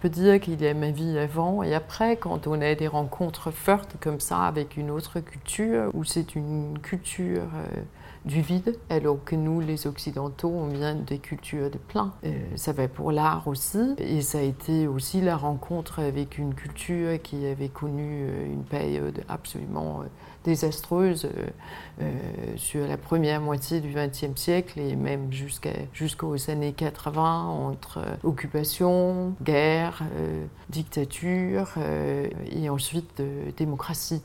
peux 0.00 0.08
dire 0.08 0.40
qu'il 0.40 0.60
y 0.60 0.66
a 0.66 0.74
ma 0.74 0.90
vie 0.90 1.18
avant 1.18 1.62
et 1.62 1.74
après, 1.74 2.16
quand 2.16 2.46
on 2.46 2.60
a 2.60 2.74
des 2.74 2.88
rencontres 2.88 3.50
fortes 3.50 3.96
comme 4.00 4.20
ça 4.20 4.42
avec 4.42 4.76
une 4.76 4.90
autre 4.90 5.20
culture, 5.20 5.90
où 5.94 6.04
c'est 6.04 6.34
une 6.34 6.78
culture 6.82 7.42
euh, 7.42 7.80
du 8.24 8.40
vide, 8.40 8.78
alors 8.88 9.22
que 9.24 9.36
nous, 9.36 9.60
les 9.60 9.86
Occidentaux, 9.86 10.52
on 10.54 10.68
vient 10.68 10.94
des 10.94 11.18
cultures 11.18 11.70
de 11.70 11.78
plein. 11.78 12.12
Euh, 12.24 12.32
ça 12.56 12.72
va 12.72 12.88
pour 12.88 13.12
l'art 13.12 13.46
aussi, 13.46 13.94
et 13.98 14.22
ça 14.22 14.38
a 14.38 14.42
été 14.42 14.86
aussi 14.86 15.20
la 15.20 15.36
rencontre 15.36 16.00
avec 16.00 16.38
une 16.38 16.54
culture 16.54 17.20
qui 17.22 17.46
avait 17.46 17.68
connu 17.68 18.24
euh, 18.24 18.46
une 18.46 18.64
période 18.64 19.22
absolument 19.28 20.02
désastreuse 20.42 21.28
sur 22.56 22.86
la 22.86 22.96
première 22.96 23.42
moitié 23.42 23.80
du 23.80 23.92
XXe 23.92 24.40
siècle 24.40 24.80
et 24.80 24.96
même 24.96 25.30
jusqu'aux 25.92 26.50
années 26.50 26.72
80 26.72 27.44
entre 27.44 27.98
occupation, 28.24 29.34
guerre, 29.42 29.89
dictature 30.68 31.74
et 32.50 32.68
ensuite 32.68 33.22
démocratie. 33.56 34.22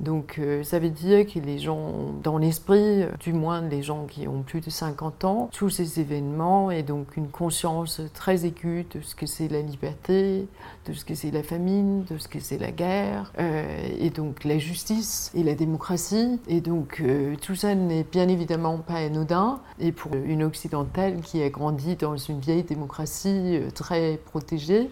Donc 0.00 0.36
euh, 0.38 0.62
ça 0.62 0.78
veut 0.78 0.90
dire 0.90 1.26
que 1.26 1.38
les 1.38 1.58
gens, 1.58 2.12
dans 2.22 2.36
l'esprit, 2.36 3.04
du 3.20 3.32
moins 3.32 3.62
les 3.62 3.82
gens 3.82 4.04
qui 4.04 4.28
ont 4.28 4.42
plus 4.42 4.60
de 4.60 4.68
50 4.68 5.24
ans, 5.24 5.48
tous 5.52 5.70
ces 5.70 6.00
événements 6.00 6.70
et 6.70 6.82
donc 6.82 7.16
une 7.16 7.28
conscience 7.28 8.02
très 8.12 8.44
aiguë 8.44 8.86
de 8.94 9.00
ce 9.00 9.14
que 9.14 9.26
c'est 9.26 9.48
la 9.48 9.62
liberté, 9.62 10.46
de 10.86 10.92
ce 10.92 11.04
que 11.04 11.14
c'est 11.14 11.30
la 11.30 11.42
famine, 11.42 12.04
de 12.04 12.18
ce 12.18 12.28
que 12.28 12.40
c'est 12.40 12.58
la 12.58 12.72
guerre, 12.72 13.32
euh, 13.38 13.88
et 13.98 14.10
donc 14.10 14.44
la 14.44 14.58
justice 14.58 15.32
et 15.34 15.42
la 15.42 15.54
démocratie. 15.54 16.38
Et 16.46 16.60
donc 16.60 17.00
euh, 17.00 17.34
tout 17.40 17.54
ça 17.54 17.74
n'est 17.74 18.04
bien 18.04 18.28
évidemment 18.28 18.78
pas 18.78 18.96
anodin. 18.96 19.60
Et 19.80 19.92
pour 19.92 20.14
une 20.14 20.42
occidentale 20.42 21.20
qui 21.22 21.42
a 21.42 21.48
grandi 21.48 21.96
dans 21.96 22.16
une 22.16 22.40
vieille 22.40 22.64
démocratie 22.64 23.60
très 23.74 24.18
protégée, 24.26 24.90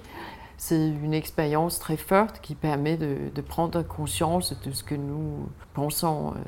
c'est 0.57 0.77
une 0.77 1.15
expérience 1.15 1.79
très 1.79 1.97
forte 1.97 2.41
qui 2.41 2.55
permet 2.55 2.97
de, 2.97 3.41
prendre 3.47 3.83
conscience 3.83 4.55
de 4.65 4.73
ce 4.73 4.83
que 4.83 4.95
nous 4.95 5.49
pensons 5.75 6.31
euh, 6.31 6.39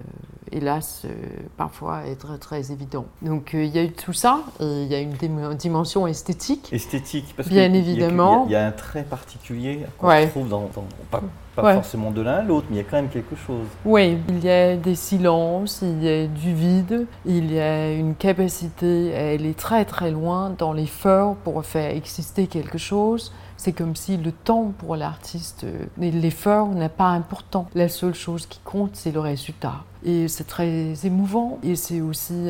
hélas, 0.51 1.03
euh, 1.05 1.09
parfois 1.57 2.07
être 2.07 2.39
très 2.39 2.73
évident. 2.73 3.07
Donc 3.23 3.51
il 3.53 3.67
y 3.67 3.79
a 3.79 3.85
eu 3.85 3.93
tout 3.93 4.13
ça, 4.13 4.41
et 4.61 4.65
il 4.65 4.89
y 4.89 4.95
a 4.95 5.01
une 5.01 5.15
dimension 5.55 6.07
esthétique. 6.07 6.73
Esthétique, 6.73 7.35
parce 7.37 7.49
bien 7.49 7.73
évidemment. 7.73 8.45
Il 8.47 8.53
y, 8.53 8.57
a 8.57 8.67
un 8.67 8.73
trait 8.73 9.03
particulier 9.03 9.81
qu'on 9.99 10.27
trouve 10.29 10.49
dans, 10.49 10.71
pas, 11.11 11.75
forcément 11.75 12.11
de 12.11 12.21
l'un 12.23 12.35
à 12.35 12.43
l'autre, 12.43 12.67
mais 12.71 12.77
il 12.77 12.79
y 12.79 12.83
a 12.83 12.89
quand 12.89 12.97
même 12.97 13.09
quelque 13.09 13.37
chose. 13.37 13.67
Oui, 13.85 14.19
il 14.29 14.45
y 14.45 14.51
a 14.51 14.77
des 14.77 14.95
silences, 14.95 15.81
il 15.83 16.03
y 16.03 16.09
a 16.09 16.27
du 16.27 16.55
vide, 16.55 17.07
il 17.25 17.53
y 17.53 17.61
a 17.61 17.93
une 17.93 18.15
capacité 18.15 19.15
à 19.17 19.31
aller 19.31 19.55
très 19.55 19.85
très 19.85 20.11
loin 20.11 20.55
dans 20.57 20.73
l'effort 20.73 21.37
pour 21.37 21.65
faire 21.65 21.91
exister 21.91 22.47
quelque 22.47 22.79
chose. 22.79 23.33
C'est 23.57 23.73
comme 23.73 23.97
si 23.97 24.17
le 24.17 24.33
temps 24.33 24.73
pour 24.77 24.97
l'artiste, 24.97 25.65
euh, 25.65 25.87
l'effort 25.99 26.69
n'est 26.69 26.89
pas 26.89 27.09
important. 27.09 27.69
La 27.75 27.89
seule 27.89 28.15
chose 28.15 28.47
qui 28.47 28.61
compte, 28.65 28.91
c'est 28.95 29.13
le 29.13 29.21
résultat. 29.21 29.85
Et 30.05 30.29
c'est 30.29 30.45
très 30.45 30.95
émouvant. 31.05 31.59
Et 31.63 31.75
c'est 31.75 32.01
aussi 32.01 32.49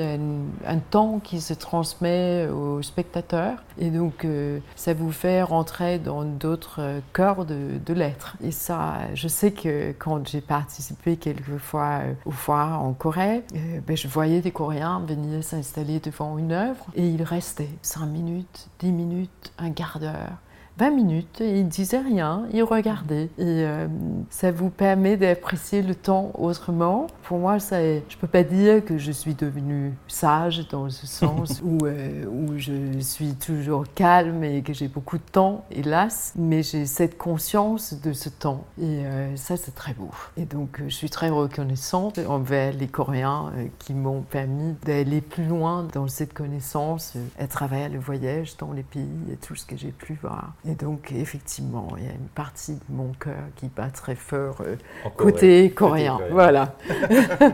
un, 0.67 0.79
temps 0.79 1.21
qui 1.21 1.41
se 1.41 1.55
transmet 1.55 2.49
aux 2.49 2.83
spectateurs. 2.83 3.63
Et 3.79 3.91
donc, 3.91 4.25
euh, 4.25 4.59
ça 4.75 4.93
vous 4.93 5.11
fait 5.11 5.43
rentrer 5.43 5.99
dans 5.99 6.25
d'autres 6.25 7.01
cœurs 7.15 7.47
de, 7.47 7.79
de 7.85 7.95
l'être. 7.95 8.37
Et 8.43 8.51
ça, 8.51 8.99
je 9.15 9.29
sais 9.29 9.53
que 9.53 9.93
quand 9.99 10.27
j'ai 10.29 10.43
participé 10.43 11.17
quelquefois 11.17 12.01
euh, 12.03 12.13
aux 12.27 12.31
foires 12.31 12.83
en 12.83 12.93
Corée, 12.93 13.45
ben, 13.87 13.97
je 13.97 14.09
voyais 14.09 14.41
des 14.41 14.51
Coréens 14.51 15.03
venir 15.07 15.43
s'installer 15.43 16.01
devant 16.01 16.37
une 16.37 16.53
œuvre 16.53 16.85
et 16.95 17.09
ils 17.09 17.23
restaient 17.23 17.71
5 17.81 18.07
minutes, 18.07 18.69
10 18.81 18.93
minutes, 18.93 19.53
un 19.59 19.71
quart 19.71 19.99
d'heure 19.99 20.39
20 20.79 20.91
minutes 20.91 21.41
et 21.41 21.61
il 21.61 21.69
disait 21.69 22.01
rien, 22.01 22.45
il 22.53 22.63
regardait. 22.63 23.31
Et 23.39 23.65
euh, 23.65 23.87
ça 24.29 24.51
vous 24.51 24.69
permet 24.69 25.17
d'apprécier 25.17 25.83
le 25.83 25.95
temps 25.95 26.33
autrement. 26.35 27.07
Pour 27.23 27.39
moi, 27.39 27.59
ça, 27.59 27.81
je 27.81 28.17
peux 28.21 28.27
pas 28.27 28.43
dire 28.43 28.85
que 28.85 28.99
je 28.99 29.11
suis 29.11 29.35
devenue 29.35 29.95
sage 30.07 30.69
dans 30.69 30.91
ce 30.91 31.07
sens 31.07 31.63
où, 31.65 31.87
euh, 31.87 32.27
où 32.27 32.59
je 32.59 32.99
suis 33.01 33.35
toujours 33.35 33.85
calme 33.95 34.45
et 34.45 34.63
que 34.63 34.75
j'ai 34.75 34.89
beaucoup 34.89 35.17
de 35.17 35.23
temps, 35.33 35.65
hélas, 35.71 36.35
mais 36.37 36.63
j'ai 36.63 36.85
cette 36.85 37.17
conscience 37.17 37.95
de 37.95 38.13
ce 38.13 38.29
temps. 38.29 38.65
Et 38.79 39.07
euh, 39.07 39.35
ça, 39.37 39.57
c'est 39.57 39.75
très 39.75 39.95
beau. 39.95 40.11
Et 40.37 40.45
donc, 40.45 40.83
je 40.87 40.95
suis 40.95 41.11
très 41.11 41.31
reconnaissante 41.31 42.19
envers 42.29 42.75
les 42.75 42.89
Coréens 42.89 43.53
qui 43.79 43.95
m'ont 43.95 44.21
permis 44.21 44.75
d'aller 44.85 45.23
plus 45.23 45.47
loin 45.47 45.87
dans 45.95 46.09
cette 46.09 46.35
connaissance 46.35 47.15
à 47.39 47.47
travers 47.47 47.89
le 47.89 47.99
voyage 47.99 48.57
dans 48.59 48.73
les 48.73 48.83
pays 48.83 49.09
et 49.33 49.37
tout 49.37 49.55
ce 49.55 49.65
que 49.65 49.77
j'ai 49.77 49.93
pu 49.93 50.19
voir. 50.21 50.53
Et 50.69 50.75
donc, 50.75 51.13
effectivement, 51.13 51.89
il 51.97 52.05
y 52.05 52.09
a 52.09 52.13
une 52.13 52.29
partie 52.35 52.75
de 52.75 52.95
mon 52.95 53.13
cœur 53.13 53.45
qui 53.55 53.69
bat 53.69 53.91
très 53.91 54.17
fort 54.17 54.63
euh, 54.63 54.75
côté 55.17 55.71
coréen. 55.71 56.19
Voilà. 56.33 56.77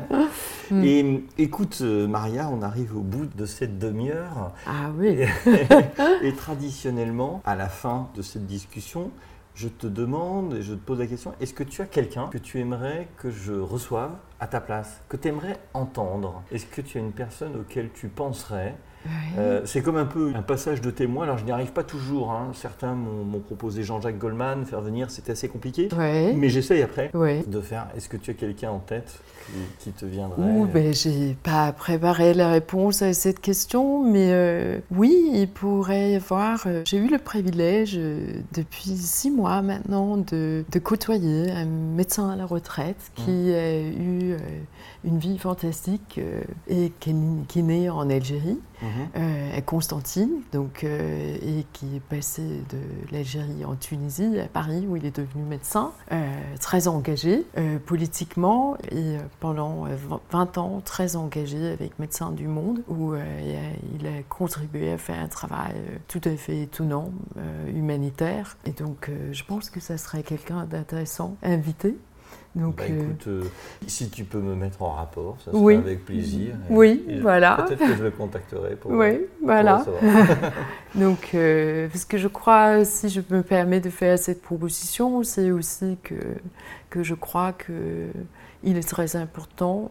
et 0.72 1.25
écoute, 1.37 1.79
euh, 1.83 2.07
Maria, 2.07 2.48
on 2.51 2.62
arrive 2.62 2.96
au 2.96 3.03
bout 3.03 3.27
de 3.27 3.44
cette 3.44 3.79
demi-heure. 3.79 4.53
Ah 4.66 4.90
oui. 4.96 5.18
et 6.22 6.33
traditionnellement, 6.33 7.42
à 7.44 7.55
la 7.55 7.68
fin 7.68 8.09
de 8.16 8.22
cette 8.22 8.46
discussion, 8.46 9.11
je 9.55 9.68
te 9.68 9.87
demande 9.87 10.55
et 10.55 10.62
je 10.62 10.72
te 10.72 10.79
pose 10.79 10.98
la 10.98 11.07
question, 11.07 11.35
est-ce 11.40 11.53
que 11.53 11.64
tu 11.64 11.83
as 11.83 11.87
quelqu'un 11.87 12.29
que 12.29 12.38
tu 12.38 12.61
aimerais 12.61 13.09
que 13.18 13.31
je 13.31 13.53
reçoive 13.53 14.12
à 14.40 14.46
ta 14.46 14.61
place, 14.62 15.03
que 15.11 15.18
tu 15.18 15.29
aimerais 15.29 15.59
entendre? 15.75 16.42
Est-ce 16.51 16.64
que 16.64 16.81
tu 16.81 16.96
as 16.96 17.01
une 17.03 17.12
personne 17.12 17.57
auquel 17.61 17.90
tu 17.92 18.09
penserais 18.09 18.75
euh, 19.38 19.62
c'est 19.65 19.83
comme 19.83 19.97
un 19.97 20.05
peu 20.05 20.33
un 20.35 20.43
passage 20.43 20.81
de 20.81 20.91
témoin. 20.91 21.25
Alors 21.25 21.38
je 21.38 21.45
n'y 21.45 21.53
arrive 21.53 21.73
pas 21.73 21.83
toujours. 21.83 22.33
Hein. 22.33 22.51
Certains 22.55 22.95
m'ont 22.95 23.41
proposé 23.41 23.83
Jean-Jacques 23.83 24.19
Goldman, 24.19 24.65
faire 24.65 24.81
venir, 24.81 25.11
c'était 25.11 25.33
assez 25.33 25.49
compliqué. 25.49 25.88
Mais 26.37 26.49
j'essaye 26.49 26.83
après 26.83 27.11
de 27.47 27.61
faire. 27.61 27.88
Est-ce 27.97 28.09
que 28.09 28.17
tu 28.17 28.31
as 28.31 28.35
quelqu'un 28.35 28.71
en 28.71 28.79
tête 28.79 29.21
qui, 29.81 29.91
te 29.91 30.05
viendrait? 30.05 30.43
Ouh, 30.43 30.67
ben, 30.67 30.95
J'ai 30.95 31.37
pas 31.43 31.73
préparé 31.73 32.35
la 32.35 32.51
réponse 32.51 33.03
à 33.03 33.12
cette 33.12 33.41
question, 33.41 34.05
mais 34.05 34.29
euh, 34.31 34.79
oui, 34.91 35.31
il 35.35 35.49
pourrait 35.49 36.12
y 36.12 36.17
avoir. 36.17 36.62
Euh, 36.67 36.83
j'ai 36.85 36.99
eu 36.99 37.09
le 37.09 37.19
privilège 37.19 37.99
depuis 38.55 38.97
six 38.97 39.31
mois 39.31 39.62
maintenant 39.62 40.17
de, 40.17 40.65
de, 40.71 40.79
côtoyer 40.79 41.51
un 41.51 41.65
médecin 41.65 42.31
à 42.31 42.37
la 42.37 42.47
retraite 42.47 43.12
qui 43.15 43.31
mmh. 43.31 43.55
a 43.55 43.79
eu 43.81 44.37
une 45.05 45.19
vie 45.19 45.38
fantastique 45.38 46.21
et 46.69 46.93
qui 47.01 47.15
qui 47.49 47.61
est 47.61 47.62
né 47.62 47.91
en 47.91 48.09
Algérie. 48.11 48.59
Euh, 49.16 49.61
Constantine, 49.64 50.42
donc, 50.53 50.85
euh, 50.85 51.37
et 51.40 51.64
qui 51.73 51.97
est 51.97 52.01
passé 52.01 52.42
de 52.42 52.79
l'Algérie 53.12 53.64
en 53.64 53.77
Tunisie, 53.77 54.38
à 54.40 54.47
Paris, 54.47 54.87
où 54.88 54.97
il 54.97 55.07
est 55.07 55.16
devenu 55.16 55.45
médecin, 55.45 55.92
euh, 56.11 56.27
très 56.61 56.88
engagé 56.88 57.45
politiquement, 57.87 58.77
et 58.90 59.16
pendant 59.40 59.87
20 60.31 60.59
ans, 60.59 60.83
très 60.85 61.16
engagé 61.16 61.71
avec 61.71 61.99
Médecins 61.99 62.33
du 62.33 62.49
Monde, 62.49 62.83
où 62.88 63.14
il 63.14 64.07
a 64.07 64.23
contribué 64.29 64.92
à 64.92 64.99
faire 64.99 65.21
un 65.21 65.29
travail 65.29 65.75
tout 66.09 66.21
à 66.25 66.37
fait 66.37 66.62
étonnant, 66.62 67.12
humanitaire. 67.68 68.57
Et 68.64 68.73
donc, 68.73 69.11
je 69.33 69.45
pense 69.45 69.71
que 69.71 69.81
ça 69.81 69.97
serait 69.97 70.23
quelqu'un 70.23 70.64
d'intéressant 70.66 71.37
à 71.42 71.51
inviter. 71.51 71.97
Donc, 72.55 72.77
bah, 72.77 72.85
écoute, 72.87 73.27
euh, 73.29 73.45
si 73.87 74.11
tu 74.11 74.25
peux 74.25 74.40
me 74.40 74.55
mettre 74.55 74.83
en 74.83 74.92
rapport, 74.92 75.38
ça 75.42 75.53
sera 75.53 75.73
avec 75.73 76.05
plaisir. 76.05 76.55
oui, 76.68 77.03
voilà. 77.23 77.64
Peut-être 77.66 77.87
que 77.87 77.97
je 77.97 78.03
le 78.03 78.11
contacterai 78.11 78.77
pour. 78.77 78.90
Oui, 78.90 79.27
voilà. 79.42 79.85
Donc, 80.95 81.31
euh, 81.35 81.88
parce 81.88 82.05
que 82.05 82.18
je 82.18 82.29
crois, 82.29 82.85
si 82.85 83.09
je 83.09 83.21
me 83.31 83.42
permets 83.42 83.81
de 83.81 83.88
faire 83.88 84.18
cette 84.18 84.42
proposition, 84.42 85.23
c'est 85.23 85.51
aussi 85.51 85.97
que, 86.03 86.14
que 86.90 87.03
je 87.03 87.14
crois 87.14 87.53
qu'il 87.55 88.77
est 88.77 88.88
très 88.88 89.16
important 89.16 89.90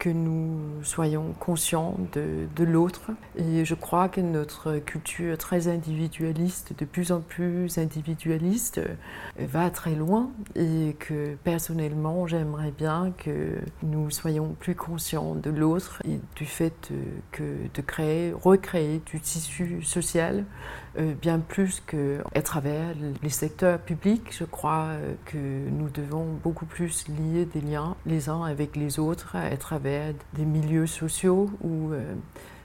que 0.00 0.08
nous 0.08 0.82
soyons 0.82 1.34
conscients 1.38 1.94
de, 2.12 2.48
de 2.56 2.64
l'autre. 2.64 3.12
Et 3.36 3.64
je 3.64 3.74
crois 3.74 4.08
que 4.08 4.20
notre 4.20 4.78
culture 4.78 5.38
très 5.38 5.68
individualiste, 5.68 6.72
de 6.76 6.84
plus 6.86 7.12
en 7.12 7.20
plus 7.20 7.78
individualiste, 7.78 8.78
euh, 8.78 8.94
va 9.38 9.70
très 9.70 9.94
loin 9.94 10.30
et 10.56 10.96
que 10.98 11.36
personnellement, 11.44 12.26
j'aimerais 12.26 12.72
bien 12.72 13.12
que 13.18 13.58
nous 13.82 14.10
soyons 14.10 14.56
plus 14.58 14.74
conscients 14.74 15.34
de 15.34 15.50
l'autre 15.50 16.02
et 16.08 16.18
du 16.34 16.46
fait 16.46 16.90
que 17.30 17.42
de 17.72 17.82
créer, 17.82 18.32
recréer 18.32 19.02
du 19.04 19.20
tissu 19.20 19.82
social 19.82 20.46
euh, 20.89 20.89
bien 20.98 21.38
plus 21.38 21.82
qu'à 21.86 22.42
travers 22.42 22.94
les 23.22 23.30
secteurs 23.30 23.78
publics. 23.78 24.34
Je 24.36 24.44
crois 24.44 24.86
euh, 24.88 25.14
que 25.24 25.38
nous 25.38 25.88
devons 25.88 26.26
beaucoup 26.42 26.66
plus 26.66 27.06
lier 27.08 27.44
des 27.44 27.60
liens 27.60 27.96
les 28.06 28.28
uns 28.28 28.44
avec 28.44 28.76
les 28.76 28.98
autres 28.98 29.36
à 29.36 29.56
travers 29.56 30.12
des 30.34 30.44
milieux 30.44 30.86
sociaux 30.86 31.50
où 31.62 31.92
euh, 31.92 32.14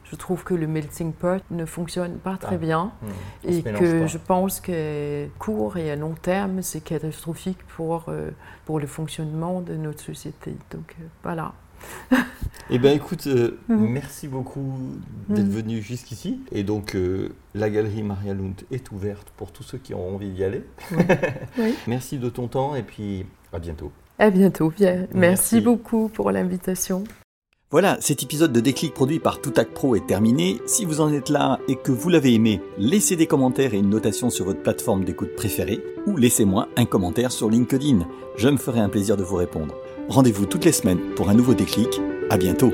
je 0.03 0.15
trouve 0.15 0.43
que 0.43 0.53
le 0.53 0.67
melting 0.67 1.13
pot 1.13 1.43
ne 1.51 1.65
fonctionne 1.65 2.17
pas 2.17 2.37
très 2.37 2.55
ah. 2.55 2.59
bien 2.59 2.91
hmm. 3.01 3.49
et 3.49 3.63
que 3.63 4.07
je 4.07 4.17
pense 4.17 4.59
que 4.59 5.27
court 5.39 5.77
et 5.77 5.91
à 5.91 5.95
long 5.95 6.15
terme, 6.19 6.61
c'est 6.61 6.81
catastrophique 6.81 7.63
pour, 7.75 8.05
pour 8.65 8.79
le 8.79 8.87
fonctionnement 8.87 9.61
de 9.61 9.75
notre 9.75 10.01
société. 10.01 10.55
Donc 10.71 10.95
voilà. 11.23 11.53
Eh 12.71 12.79
bien, 12.79 12.93
écoute, 12.93 13.27
euh, 13.27 13.59
mhm. 13.67 13.89
merci 13.89 14.27
beaucoup 14.27 14.73
d'être 15.29 15.45
mhm. 15.45 15.51
venu 15.51 15.81
jusqu'ici. 15.81 16.39
Et 16.51 16.63
donc, 16.63 16.95
euh, 16.95 17.29
la 17.53 17.69
galerie 17.69 18.01
Maria 18.01 18.33
Lund 18.33 18.55
est 18.71 18.91
ouverte 18.91 19.31
pour 19.37 19.51
tous 19.51 19.63
ceux 19.63 19.77
qui 19.77 19.93
ont 19.93 20.15
envie 20.15 20.31
d'y 20.31 20.43
aller. 20.43 20.63
merci 21.87 22.17
de 22.17 22.29
ton 22.29 22.47
temps 22.47 22.75
et 22.75 22.81
puis 22.81 23.25
à 23.53 23.59
bientôt. 23.59 23.91
À 24.17 24.31
bientôt, 24.31 24.71
Pierre. 24.71 25.07
Merci, 25.13 25.61
beaucoup 25.61 26.09
pour 26.09 26.31
l'invitation. 26.31 27.03
Voilà, 27.69 27.97
cet 27.99 28.23
épisode 28.23 28.53
de 28.53 28.61
Déclic 28.61 28.93
produit 28.93 29.19
par 29.19 29.41
Toutac 29.41 29.69
Pro 29.69 29.95
est 29.95 30.07
terminé. 30.07 30.59
Si 30.65 30.85
vous 30.85 31.01
en 31.01 31.11
êtes 31.11 31.29
là 31.29 31.59
et 31.67 31.75
que 31.75 31.91
vous 31.91 32.09
l'avez 32.09 32.33
aimé, 32.33 32.61
laissez 32.77 33.15
des 33.15 33.27
commentaires 33.27 33.73
et 33.73 33.79
une 33.79 33.89
notation 33.89 34.29
sur 34.29 34.45
votre 34.45 34.61
plateforme 34.61 35.03
d'écoute 35.03 35.35
préférée 35.35 35.81
ou 36.07 36.15
laissez-moi 36.15 36.69
un 36.77 36.85
commentaire 36.85 37.31
sur 37.31 37.49
LinkedIn. 37.49 38.07
Je 38.37 38.49
me 38.49 38.57
ferai 38.57 38.79
un 38.79 38.89
plaisir 38.89 39.17
de 39.17 39.23
vous 39.23 39.35
répondre. 39.35 39.75
Rendez-vous 40.07 40.45
toutes 40.45 40.65
les 40.65 40.71
semaines 40.71 40.99
pour 41.15 41.29
un 41.29 41.33
nouveau 41.33 41.53
déclic. 41.53 41.89
À 42.29 42.37
bientôt. 42.37 42.71